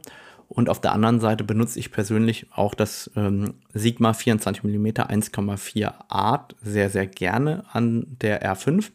Und 0.47 0.69
auf 0.69 0.79
der 0.79 0.91
anderen 0.91 1.19
Seite 1.19 1.43
benutze 1.43 1.79
ich 1.79 1.91
persönlich 1.91 2.45
auch 2.53 2.75
das 2.75 3.09
ähm, 3.15 3.55
Sigma 3.73 4.13
24 4.13 4.63
mm 4.63 4.85
1,4 4.85 5.91
Art 6.07 6.55
sehr, 6.61 6.91
sehr 6.91 7.07
gerne 7.07 7.63
an 7.73 8.05
der 8.21 8.43
R5. 8.43 8.91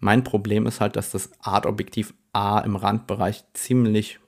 Mein 0.00 0.24
Problem 0.24 0.66
ist 0.66 0.80
halt, 0.80 0.96
dass 0.96 1.12
das 1.12 1.30
Art-Objektiv 1.40 2.12
A 2.32 2.58
im 2.58 2.74
Randbereich 2.74 3.44
ziemlich 3.52 4.18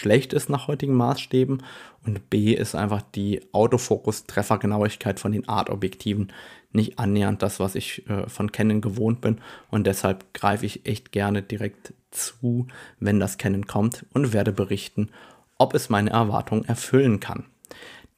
schlecht 0.00 0.32
ist 0.32 0.48
nach 0.48 0.66
heutigen 0.66 0.94
Maßstäben 0.94 1.62
und 2.06 2.30
B 2.30 2.54
ist 2.54 2.74
einfach 2.74 3.02
die 3.02 3.42
Autofokus-Treffergenauigkeit 3.52 5.20
von 5.20 5.32
den 5.32 5.48
Art-Objektiven 5.48 6.32
nicht 6.72 6.98
annähernd 6.98 7.42
das, 7.42 7.60
was 7.60 7.74
ich 7.74 8.08
äh, 8.08 8.28
von 8.28 8.52
Canon 8.52 8.80
gewohnt 8.80 9.20
bin 9.20 9.38
und 9.70 9.86
deshalb 9.86 10.32
greife 10.32 10.64
ich 10.64 10.86
echt 10.86 11.12
gerne 11.12 11.42
direkt 11.42 11.92
zu, 12.10 12.66
wenn 12.98 13.20
das 13.20 13.38
Canon 13.38 13.66
kommt 13.66 14.06
und 14.14 14.32
werde 14.32 14.52
berichten, 14.52 15.10
ob 15.58 15.74
es 15.74 15.90
meine 15.90 16.10
Erwartungen 16.10 16.64
erfüllen 16.64 17.20
kann. 17.20 17.44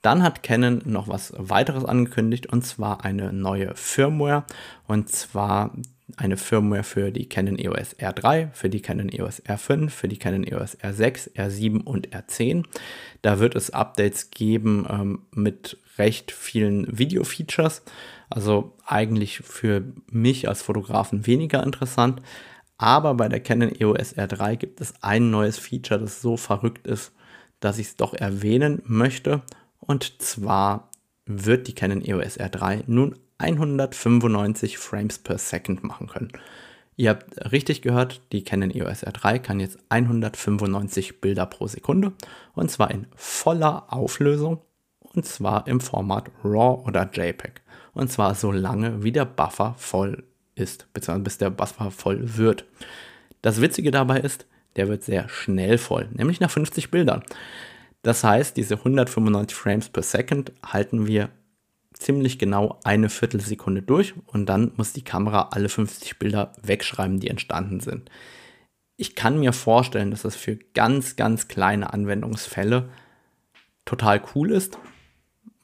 Dann 0.03 0.23
hat 0.23 0.43
Canon 0.43 0.83
noch 0.85 1.09
was 1.09 1.33
weiteres 1.37 1.85
angekündigt 1.85 2.47
und 2.47 2.63
zwar 2.63 3.05
eine 3.05 3.33
neue 3.33 3.75
Firmware 3.75 4.45
und 4.87 5.09
zwar 5.09 5.73
eine 6.17 6.37
Firmware 6.37 6.83
für 6.83 7.13
die 7.13 7.29
Canon 7.29 7.59
EOS 7.59 7.97
R3, 7.99 8.53
für 8.53 8.69
die 8.69 8.83
Canon 8.83 9.09
EOS 9.09 9.43
R5, 9.45 9.91
für 9.91 10.09
die 10.09 10.19
Canon 10.19 10.45
EOS 10.45 10.79
R6, 10.79 11.35
R7 11.35 11.83
und 11.83 12.09
R10. 12.09 12.65
Da 13.23 13.39
wird 13.39 13.55
es 13.55 13.71
Updates 13.71 14.31
geben 14.31 14.87
ähm, 14.89 15.23
mit 15.33 15.79
recht 15.99 16.31
vielen 16.31 16.99
Video-Features. 16.99 17.83
Also 18.31 18.77
eigentlich 18.87 19.39
für 19.39 19.85
mich 20.11 20.49
als 20.49 20.63
Fotografen 20.63 21.27
weniger 21.27 21.63
interessant. 21.63 22.23
Aber 22.79 23.15
bei 23.15 23.29
der 23.29 23.41
Canon 23.41 23.71
EOS 23.79 24.17
R3 24.17 24.57
gibt 24.57 24.81
es 24.81 24.95
ein 25.03 25.31
neues 25.31 25.59
Feature, 25.59 26.01
das 26.01 26.21
so 26.21 26.37
verrückt 26.37 26.87
ist, 26.87 27.13
dass 27.61 27.79
ich 27.79 27.89
es 27.89 27.97
doch 27.97 28.15
erwähnen 28.15 28.83
möchte. 28.85 29.43
Und 29.79 30.21
zwar 30.21 30.91
wird 31.27 31.69
die 31.69 31.75
Canon 31.75 32.05
EOS 32.05 32.41
R3 32.41 32.85
nun 32.87 33.17
195 33.43 34.79
Frames 34.79 35.19
per 35.19 35.37
Second 35.37 35.83
machen 35.83 36.07
können. 36.07 36.33
Ihr 36.97 37.11
habt 37.11 37.53
richtig 37.53 37.83
gehört, 37.83 38.21
die 38.33 38.45
Canon 38.45 38.71
EOS 38.71 39.05
R3 39.05 39.39
kann 39.39 39.61
jetzt 39.61 39.79
195 39.89 41.21
Bilder 41.21 41.47
pro 41.47 41.67
Sekunde 41.67 42.13
und 42.55 42.71
zwar 42.71 42.91
in 42.91 43.07
voller 43.17 43.93
Auflösung 43.93 44.61
und 45.01 45.27
zwar 45.27 45.67
im 45.67 45.81
Format 45.81 46.31
RAW 46.45 46.87
oder 46.87 47.11
JPEG 47.13 47.63
und 47.95 48.11
zwar 48.11 48.35
so 48.35 48.53
lange 48.53 49.03
wie 49.03 49.13
der 49.13 49.25
Buffer 49.25 49.75
voll 49.79 50.25
ist, 50.55 50.87
beziehungsweise 50.93 51.25
bis 51.25 51.39
der 51.39 51.51
Buffer 51.51 51.91
voll 51.91 52.37
wird. 52.37 52.65
Das 53.41 53.61
Witzige 53.61 53.91
dabei 53.91 54.21
ist, 54.21 54.47
der 54.77 54.89
wird 54.89 55.03
sehr 55.03 55.29
schnell 55.29 55.79
voll, 55.79 56.09
nämlich 56.13 56.41
nach 56.41 56.51
50 56.51 56.91
Bildern. 56.91 57.23
Das 58.03 58.25
heißt, 58.25 58.57
diese 58.57 58.77
195 58.77 59.57
Frames 59.57 59.89
per 59.89 60.03
Second 60.03 60.53
halten 60.65 61.07
wir 61.07 61.31
ziemlich 62.03 62.39
genau 62.39 62.79
eine 62.85 63.09
Viertelsekunde 63.09 63.83
durch 63.83 64.15
und 64.27 64.47
dann 64.47 64.73
muss 64.77 64.93
die 64.93 65.05
Kamera 65.05 65.49
alle 65.53 65.69
50 65.69 66.19
Bilder 66.19 66.53
wegschreiben, 66.63 67.21
die 67.21 67.29
entstanden 67.29 67.81
sind. 67.81 68.11
Ich 68.97 69.15
kann 69.15 69.41
mir 69.41 69.53
vorstellen, 69.53 70.11
dass 70.11 70.23
das 70.23 70.37
für 70.37 70.57
ganz, 70.75 71.17
ganz 71.17 71.49
kleine 71.49 71.93
Anwendungsfälle 71.93 72.89
total 73.85 74.23
cool 74.35 74.53
ist. 74.53 74.79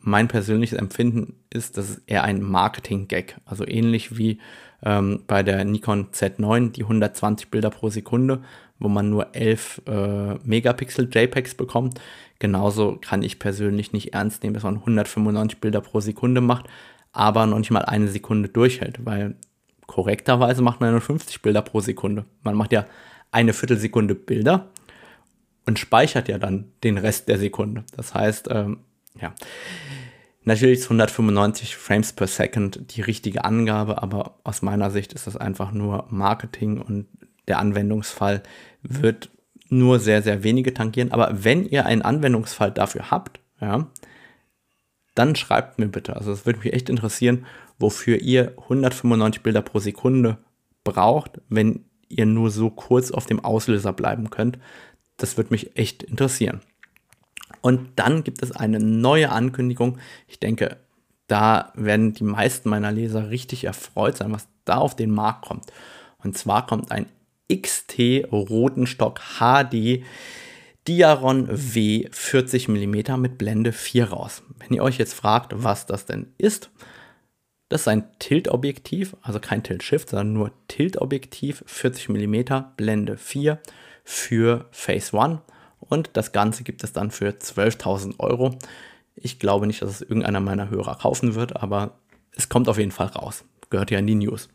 mein 0.01 0.29
persönliches 0.29 0.79
Empfinden 0.79 1.35
ist, 1.51 1.77
dass 1.77 1.91
es 1.91 2.03
eher 2.07 2.25
ein 2.25 2.41
Marketing-Gag. 2.41 3.37
Also 3.45 3.67
ähnlich 3.67 4.17
wie 4.17 4.41
ähm, 4.83 5.25
bei 5.27 5.43
der 5.43 5.65
Nikon 5.65 6.13
Z9 6.13 6.71
die 6.71 6.85
120 6.85 7.51
Bilder 7.51 7.69
pro 7.71 7.91
Sekunde, 7.91 8.43
wo 8.79 8.89
man 8.89 9.11
nur 9.11 9.35
11 9.35 9.83
äh, 9.87 10.35
Megapixel 10.45 11.09
JPEGs 11.13 11.55
bekommt. 11.55 12.01
Genauso 12.39 12.99
kann 13.01 13.23
ich 13.23 13.39
persönlich 13.39 13.93
nicht 13.93 14.15
ernst 14.15 14.43
nehmen, 14.43 14.55
dass 14.55 14.63
man 14.63 14.77
195 14.77 15.61
Bilder 15.61 15.81
pro 15.81 16.01
Sekunde 16.01 16.41
macht, 16.41 16.67
aber 17.13 17.47
noch 17.47 17.59
nicht 17.59 17.71
mal 17.71 17.85
eine 17.85 18.09
Sekunde 18.09 18.49
durchhält, 18.49 19.05
weil 19.05 19.35
korrekterweise 19.87 20.63
macht 20.63 20.81
man 20.81 20.93
nur 20.93 21.01
50 21.01 21.43
Bilder 21.43 21.63
pro 21.63 21.81
Sekunde. 21.81 22.25
Man 22.43 22.55
macht 22.55 22.73
ja 22.73 22.87
eine 23.31 23.53
Viertelsekunde 23.53 24.15
Bilder 24.15 24.69
und 25.67 25.79
speichert 25.79 26.29
ja 26.29 26.39
dann 26.39 26.73
den 26.85 26.99
Rest 26.99 27.29
der 27.29 27.39
Sekunde. 27.39 27.85
Das 27.97 28.15
heißt, 28.15 28.49
ähm, 28.51 28.79
ja, 29.21 29.35
natürlich 30.45 30.81
ist 30.81 30.87
195 30.87 31.77
Frames 31.77 32.13
per 32.13 32.27
Second 32.27 32.97
die 32.97 33.03
richtige 33.03 33.45
Angabe, 33.45 34.03
aber 34.03 34.39
aus 34.45 34.63
meiner 34.63 34.91
Sicht 34.91 35.13
ist 35.13 35.27
das 35.27 35.37
einfach 35.37 35.73
nur 35.73 36.07
Marketing 36.11 36.81
und 36.81 37.07
der 37.49 37.59
Anwendungsfall 37.59 38.43
wird 38.83 39.31
nur 39.71 39.99
sehr, 39.99 40.23
sehr 40.23 40.43
wenige 40.43 40.75
tangieren. 40.75 41.13
Aber 41.13 41.45
wenn 41.45 41.65
ihr 41.67 41.87
einen 41.87 42.03
Anwendungsfall 42.03 42.71
dafür 42.71 43.11
habt, 43.11 43.41
ja, 43.61 43.89
dann 45.15 45.35
schreibt 45.35 45.79
mir 45.79 45.89
bitte. 45.89 46.17
Also 46.17 46.33
es 46.33 46.47
würde 46.47 46.61
mich 46.61 46.73
echt 46.73 46.89
interessieren, 46.89 47.47
wofür 47.79 48.19
ihr 48.19 48.55
195 48.63 49.43
Bilder 49.43 49.63
pro 49.63 49.79
Sekunde 49.79 50.39
braucht, 50.85 51.41
wenn 51.49 51.85
ihr 52.09 52.27
nur 52.27 52.51
so 52.51 52.71
kurz 52.71 53.11
auf 53.11 53.27
dem 53.27 53.45
Auslöser 53.45 53.93
bleiben 53.93 54.31
könnt. 54.31 54.59
Das 55.17 55.37
würde 55.37 55.51
mich 55.51 55.77
echt 55.77 56.03
interessieren. 56.03 56.61
Und 57.61 57.89
dann 57.97 58.25
gibt 58.25 58.43
es 58.43 58.53
eine 58.53 58.79
neue 58.79 59.31
Ankündigung. 59.31 59.99
Ich 60.29 60.39
denke, 60.39 60.77
da 61.27 61.73
werden 61.75 62.15
die 62.15 62.25
meisten 62.25 62.69
meiner 62.71 62.93
Leser 62.93 63.31
richtig 63.31 63.65
erfreut 63.65 64.17
sein, 64.17 64.33
was 64.33 64.49
da 64.65 64.77
auf 64.77 64.97
den 64.97 65.11
Markt 65.11 65.47
kommt. 65.47 65.67
Und 66.23 66.39
zwar 66.39 66.67
kommt 66.67 66.91
ein 66.91 67.07
XT 67.51 68.31
Rotenstock 68.31 69.21
HD 69.39 70.05
Diaron 70.87 71.49
W 71.51 72.09
40 72.11 72.69
mm 72.69 73.21
mit 73.21 73.37
Blende 73.37 73.73
4 73.73 74.11
raus. 74.11 74.43
Wenn 74.59 74.75
ihr 74.75 74.83
euch 74.83 74.99
jetzt 74.99 75.13
fragt, 75.13 75.53
was 75.55 75.85
das 75.87 76.07
denn 76.07 76.33
ist, 76.39 76.71
das 77.69 77.83
ist 77.83 77.89
ein 77.89 78.09
Tilt-Objektiv, 78.19 79.15
also 79.21 79.41
kein 79.41 79.63
Tilt-Shift, 79.63 80.09
sondern 80.09 80.33
nur 80.33 80.53
Tilt-Objektiv, 80.69 81.63
40 81.67 82.09
mm, 82.09 82.37
Blende 82.77 83.19
4 83.19 83.61
für 84.05 84.67
Phase 84.71 85.21
1 85.21 85.41
und 85.81 86.11
das 86.15 86.33
Ganze 86.33 86.63
gibt 86.65 86.83
es 86.83 86.93
dann 86.93 87.11
für 87.11 87.29
12.000 87.29 88.19
Euro. 88.19 88.59
Ich 89.15 89.39
glaube 89.39 89.67
nicht, 89.67 89.83
dass 89.83 89.91
es 89.91 90.01
irgendeiner 90.01 90.41
meiner 90.41 90.71
Hörer 90.71 90.97
kaufen 90.97 91.35
wird, 91.35 91.57
aber 91.63 91.99
es 92.33 92.49
kommt 92.49 92.69
auf 92.69 92.79
jeden 92.79 92.93
Fall 92.93 93.09
raus. 93.09 93.45
Gehört 93.69 93.91
ja 93.91 93.99
in 93.99 94.07
die 94.07 94.15
News. 94.15 94.49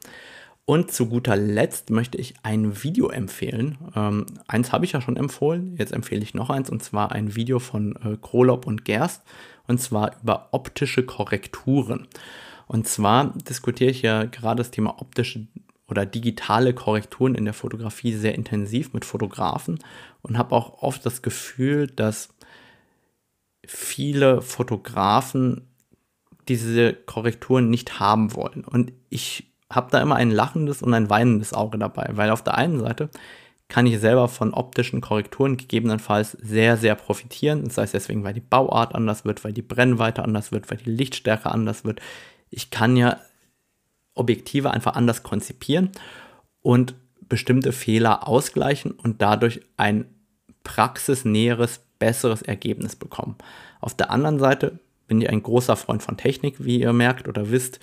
Und 0.66 0.92
zu 0.92 1.08
guter 1.08 1.36
Letzt 1.36 1.90
möchte 1.90 2.18
ich 2.18 2.36
ein 2.44 2.84
Video 2.84 3.10
empfehlen. 3.10 3.78
Ähm, 3.96 4.26
eins 4.48 4.72
habe 4.72 4.86
ich 4.86 4.94
ja 4.94 5.02
schon 5.02 5.18
empfohlen, 5.18 5.76
jetzt 5.78 5.92
empfehle 5.92 6.24
ich 6.24 6.34
noch 6.34 6.50
eins, 6.50 6.70
und 6.70 6.82
zwar 6.82 7.12
ein 7.12 7.36
Video 7.36 7.60
von 7.60 7.98
äh, 7.98 8.18
Krolop 8.22 8.66
und 8.66 8.86
Gerst, 8.86 9.24
und 9.68 9.82
zwar 9.82 10.16
über 10.22 10.50
optische 10.52 11.04
Korrekturen. 11.04 12.08
Und 12.68 12.88
zwar 12.88 13.34
diskutiere 13.38 13.92
ich 13.92 14.02
ja 14.04 14.24
gerade 14.24 14.60
das 14.60 14.72
Thema 14.72 15.02
optische 15.02 15.48
oder 15.90 16.06
digitale 16.06 16.74
Korrekturen 16.74 17.36
in 17.36 17.44
der 17.44 17.54
Fotografie 17.54 18.14
sehr 18.14 18.36
intensiv 18.36 18.94
mit 18.94 19.04
Fotografen 19.04 19.80
und 20.22 20.38
habe 20.38 20.56
auch 20.56 20.82
oft 20.82 21.06
das 21.06 21.22
Gefühl, 21.22 21.88
dass 21.88 22.30
viele 23.66 24.42
Fotografen 24.42 25.68
diese 26.48 26.94
Korrekturen 26.94 27.70
nicht 27.70 28.00
haben 28.00 28.34
wollen. 28.34 28.64
Und 28.64 28.94
ich 29.10 29.53
habe 29.76 29.92
da 29.92 30.02
immer 30.02 30.16
ein 30.16 30.32
lachendes 30.32 30.82
und 30.82 30.94
ein 30.94 31.10
weinendes 31.10 31.54
Auge 31.54 31.78
dabei, 31.78 32.10
weil 32.14 32.30
auf 32.30 32.44
der 32.44 32.56
einen 32.58 32.80
Seite 32.80 33.10
kann 33.70 33.88
ich 33.88 34.00
selber 34.00 34.28
von 34.28 34.54
optischen 34.54 35.02
Korrekturen 35.02 35.58
gegebenenfalls 35.58 36.32
sehr, 36.32 36.78
sehr 36.78 36.96
profitieren. 36.96 37.64
Das 37.64 37.78
heißt 37.78 37.94
deswegen, 37.94 38.24
weil 38.24 38.34
die 38.34 38.40
Bauart 38.40 38.94
anders 38.94 39.26
wird, 39.26 39.44
weil 39.44 39.54
die 39.54 39.62
Brennweite 39.62 40.24
anders 40.24 40.52
wird, 40.52 40.70
weil 40.70 40.78
die 40.78 40.92
Lichtstärke 40.92 41.50
anders 41.50 41.84
wird. 41.84 42.02
Ich 42.50 42.70
kann 42.70 42.96
ja 42.96 43.18
Objektive 44.14 44.72
einfach 44.72 44.94
anders 44.94 45.24
konzipieren 45.24 45.92
und 46.62 46.94
bestimmte 47.28 47.72
Fehler 47.72 48.28
ausgleichen 48.28 48.92
und 48.92 49.22
dadurch 49.22 49.62
ein 49.78 50.06
praxisnäheres, 50.64 51.82
besseres 51.98 52.42
Ergebnis 52.42 52.96
bekommen. 52.96 53.38
Auf 53.82 53.96
der 53.96 54.12
anderen 54.12 54.40
Seite 54.40 54.80
bin 55.08 55.22
ich 55.22 55.30
ein 55.30 55.44
großer 55.44 55.76
Freund 55.76 56.04
von 56.04 56.18
Technik, 56.18 56.64
wie 56.64 56.80
ihr 56.80 56.94
merkt 56.94 57.28
oder 57.28 57.50
wisst. 57.50 57.80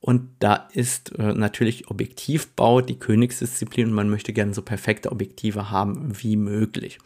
Und 0.00 0.28
da 0.38 0.68
ist 0.72 1.18
äh, 1.18 1.32
natürlich 1.32 1.90
Objektivbau 1.90 2.80
die 2.80 3.00
Königsdisziplin 3.00 3.88
und 3.88 3.94
man 3.94 4.08
möchte 4.08 4.32
gerne 4.32 4.54
so 4.54 4.62
perfekte 4.62 5.10
Objektive 5.10 5.72
haben 5.72 6.12
wie 6.22 6.36
möglich. 6.36 6.98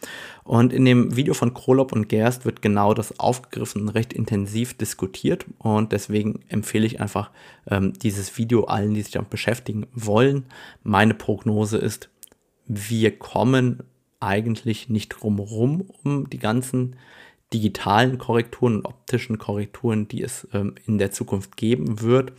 Und 0.43 0.71
in 0.71 0.85
dem 0.85 1.15
Video 1.15 1.33
von 1.33 1.55
Krolop 1.55 1.91
und 1.91 2.07
Gerst 2.07 2.45
wird 2.45 2.61
genau 2.61 2.93
das 2.93 3.19
aufgegriffen 3.19 3.81
und 3.81 3.89
recht 3.89 4.13
intensiv 4.13 4.75
diskutiert. 4.75 5.45
Und 5.57 5.91
deswegen 5.91 6.41
empfehle 6.49 6.85
ich 6.85 7.01
einfach 7.01 7.31
ähm, 7.67 7.93
dieses 7.93 8.37
Video 8.37 8.65
allen, 8.65 8.93
die 8.93 9.01
sich 9.01 9.13
damit 9.13 9.31
beschäftigen 9.31 9.87
wollen. 9.93 10.45
Meine 10.83 11.15
Prognose 11.15 11.79
ist, 11.79 12.09
wir 12.67 13.17
kommen 13.17 13.81
eigentlich 14.19 14.87
nicht 14.89 15.09
drumherum 15.09 15.89
um 16.03 16.29
die 16.29 16.39
ganzen 16.39 16.95
digitalen 17.53 18.19
Korrekturen 18.19 18.77
und 18.77 18.85
optischen 18.85 19.39
Korrekturen, 19.39 20.07
die 20.07 20.21
es 20.21 20.47
ähm, 20.53 20.75
in 20.85 20.99
der 20.99 21.11
Zukunft 21.11 21.57
geben 21.57 22.01
wird. 22.01 22.33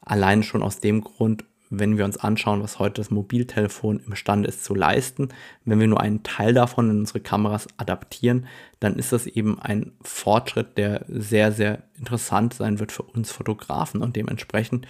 Allein 0.00 0.42
schon 0.42 0.62
aus 0.62 0.80
dem 0.80 1.02
Grund, 1.02 1.44
wenn 1.70 1.96
wir 1.96 2.04
uns 2.04 2.16
anschauen, 2.16 2.62
was 2.62 2.78
heute 2.80 3.00
das 3.00 3.10
Mobiltelefon 3.10 4.00
imstande 4.00 4.48
ist 4.48 4.64
zu 4.64 4.74
leisten, 4.74 5.28
wenn 5.64 5.78
wir 5.78 5.86
nur 5.86 6.00
einen 6.00 6.24
Teil 6.24 6.52
davon 6.52 6.90
in 6.90 6.98
unsere 6.98 7.20
Kameras 7.20 7.68
adaptieren, 7.76 8.46
dann 8.80 8.96
ist 8.96 9.12
das 9.12 9.26
eben 9.26 9.60
ein 9.60 9.92
Fortschritt, 10.02 10.76
der 10.76 11.04
sehr, 11.08 11.52
sehr 11.52 11.84
interessant 11.96 12.54
sein 12.54 12.80
wird 12.80 12.90
für 12.90 13.04
uns 13.04 13.30
Fotografen 13.30 14.02
und 14.02 14.16
dementsprechend 14.16 14.86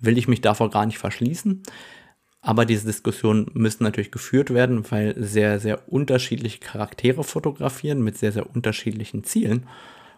will 0.00 0.18
ich 0.18 0.26
mich 0.26 0.40
davor 0.40 0.70
gar 0.70 0.86
nicht 0.86 0.98
verschließen. 0.98 1.62
Aber 2.40 2.66
diese 2.66 2.86
Diskussionen 2.86 3.50
müssen 3.54 3.84
natürlich 3.84 4.10
geführt 4.10 4.52
werden, 4.52 4.90
weil 4.90 5.14
sehr, 5.16 5.60
sehr 5.60 5.90
unterschiedliche 5.90 6.58
Charaktere 6.58 7.24
fotografieren 7.24 8.02
mit 8.02 8.18
sehr, 8.18 8.32
sehr 8.32 8.54
unterschiedlichen 8.54 9.24
Zielen. 9.24 9.66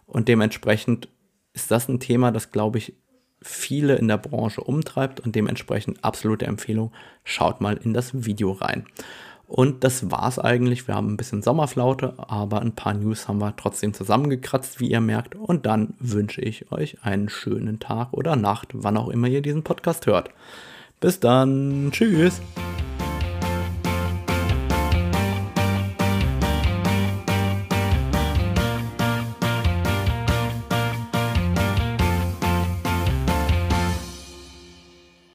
Und 0.07 0.27
dementsprechend 0.27 1.09
ist 1.53 1.71
das 1.71 1.89
ein 1.89 2.01
Thema, 2.01 2.33
das, 2.33 2.51
glaube 2.51 2.79
ich, 2.79 2.95
viele 3.43 3.97
in 3.97 4.09
der 4.09 4.19
Branche 4.19 4.61
umtreibt 4.61 5.21
und 5.21 5.35
dementsprechend 5.35 6.05
absolute 6.05 6.47
Empfehlung, 6.47 6.93
schaut 7.25 7.61
mal 7.61 7.77
in 7.77 7.95
das 7.95 8.25
Video 8.25 8.53
rein. 8.53 8.87
Und 9.49 9.85
das 9.85 10.11
war's 10.11 10.39
eigentlich. 10.39 10.89
Wir 10.89 10.97
haben 10.97 11.13
ein 11.13 11.17
bisschen 11.17 11.43
Sommerflaute, 11.43 12.15
aber 12.17 12.61
ein 12.61 12.75
paar 12.75 12.95
News 12.95 13.29
haben 13.29 13.39
wir 13.39 13.55
trotzdem 13.57 13.95
zusammengekratzt, 13.95 14.81
wie 14.81 14.91
ihr 14.91 15.01
merkt. 15.01 15.37
Und 15.37 15.67
dann 15.67 15.95
wünsche 16.01 16.41
ich 16.41 16.73
euch 16.73 16.99
einen 17.03 17.29
schönen 17.29 17.79
Tag 17.79 18.13
oder 18.13 18.35
Nacht, 18.35 18.71
wann 18.73 18.97
auch 18.97 19.09
immer 19.09 19.29
ihr 19.29 19.43
diesen 19.43 19.63
Podcast 19.63 20.07
hört. 20.07 20.31
Bis 20.99 21.21
dann. 21.21 21.91
Tschüss. 21.93 22.41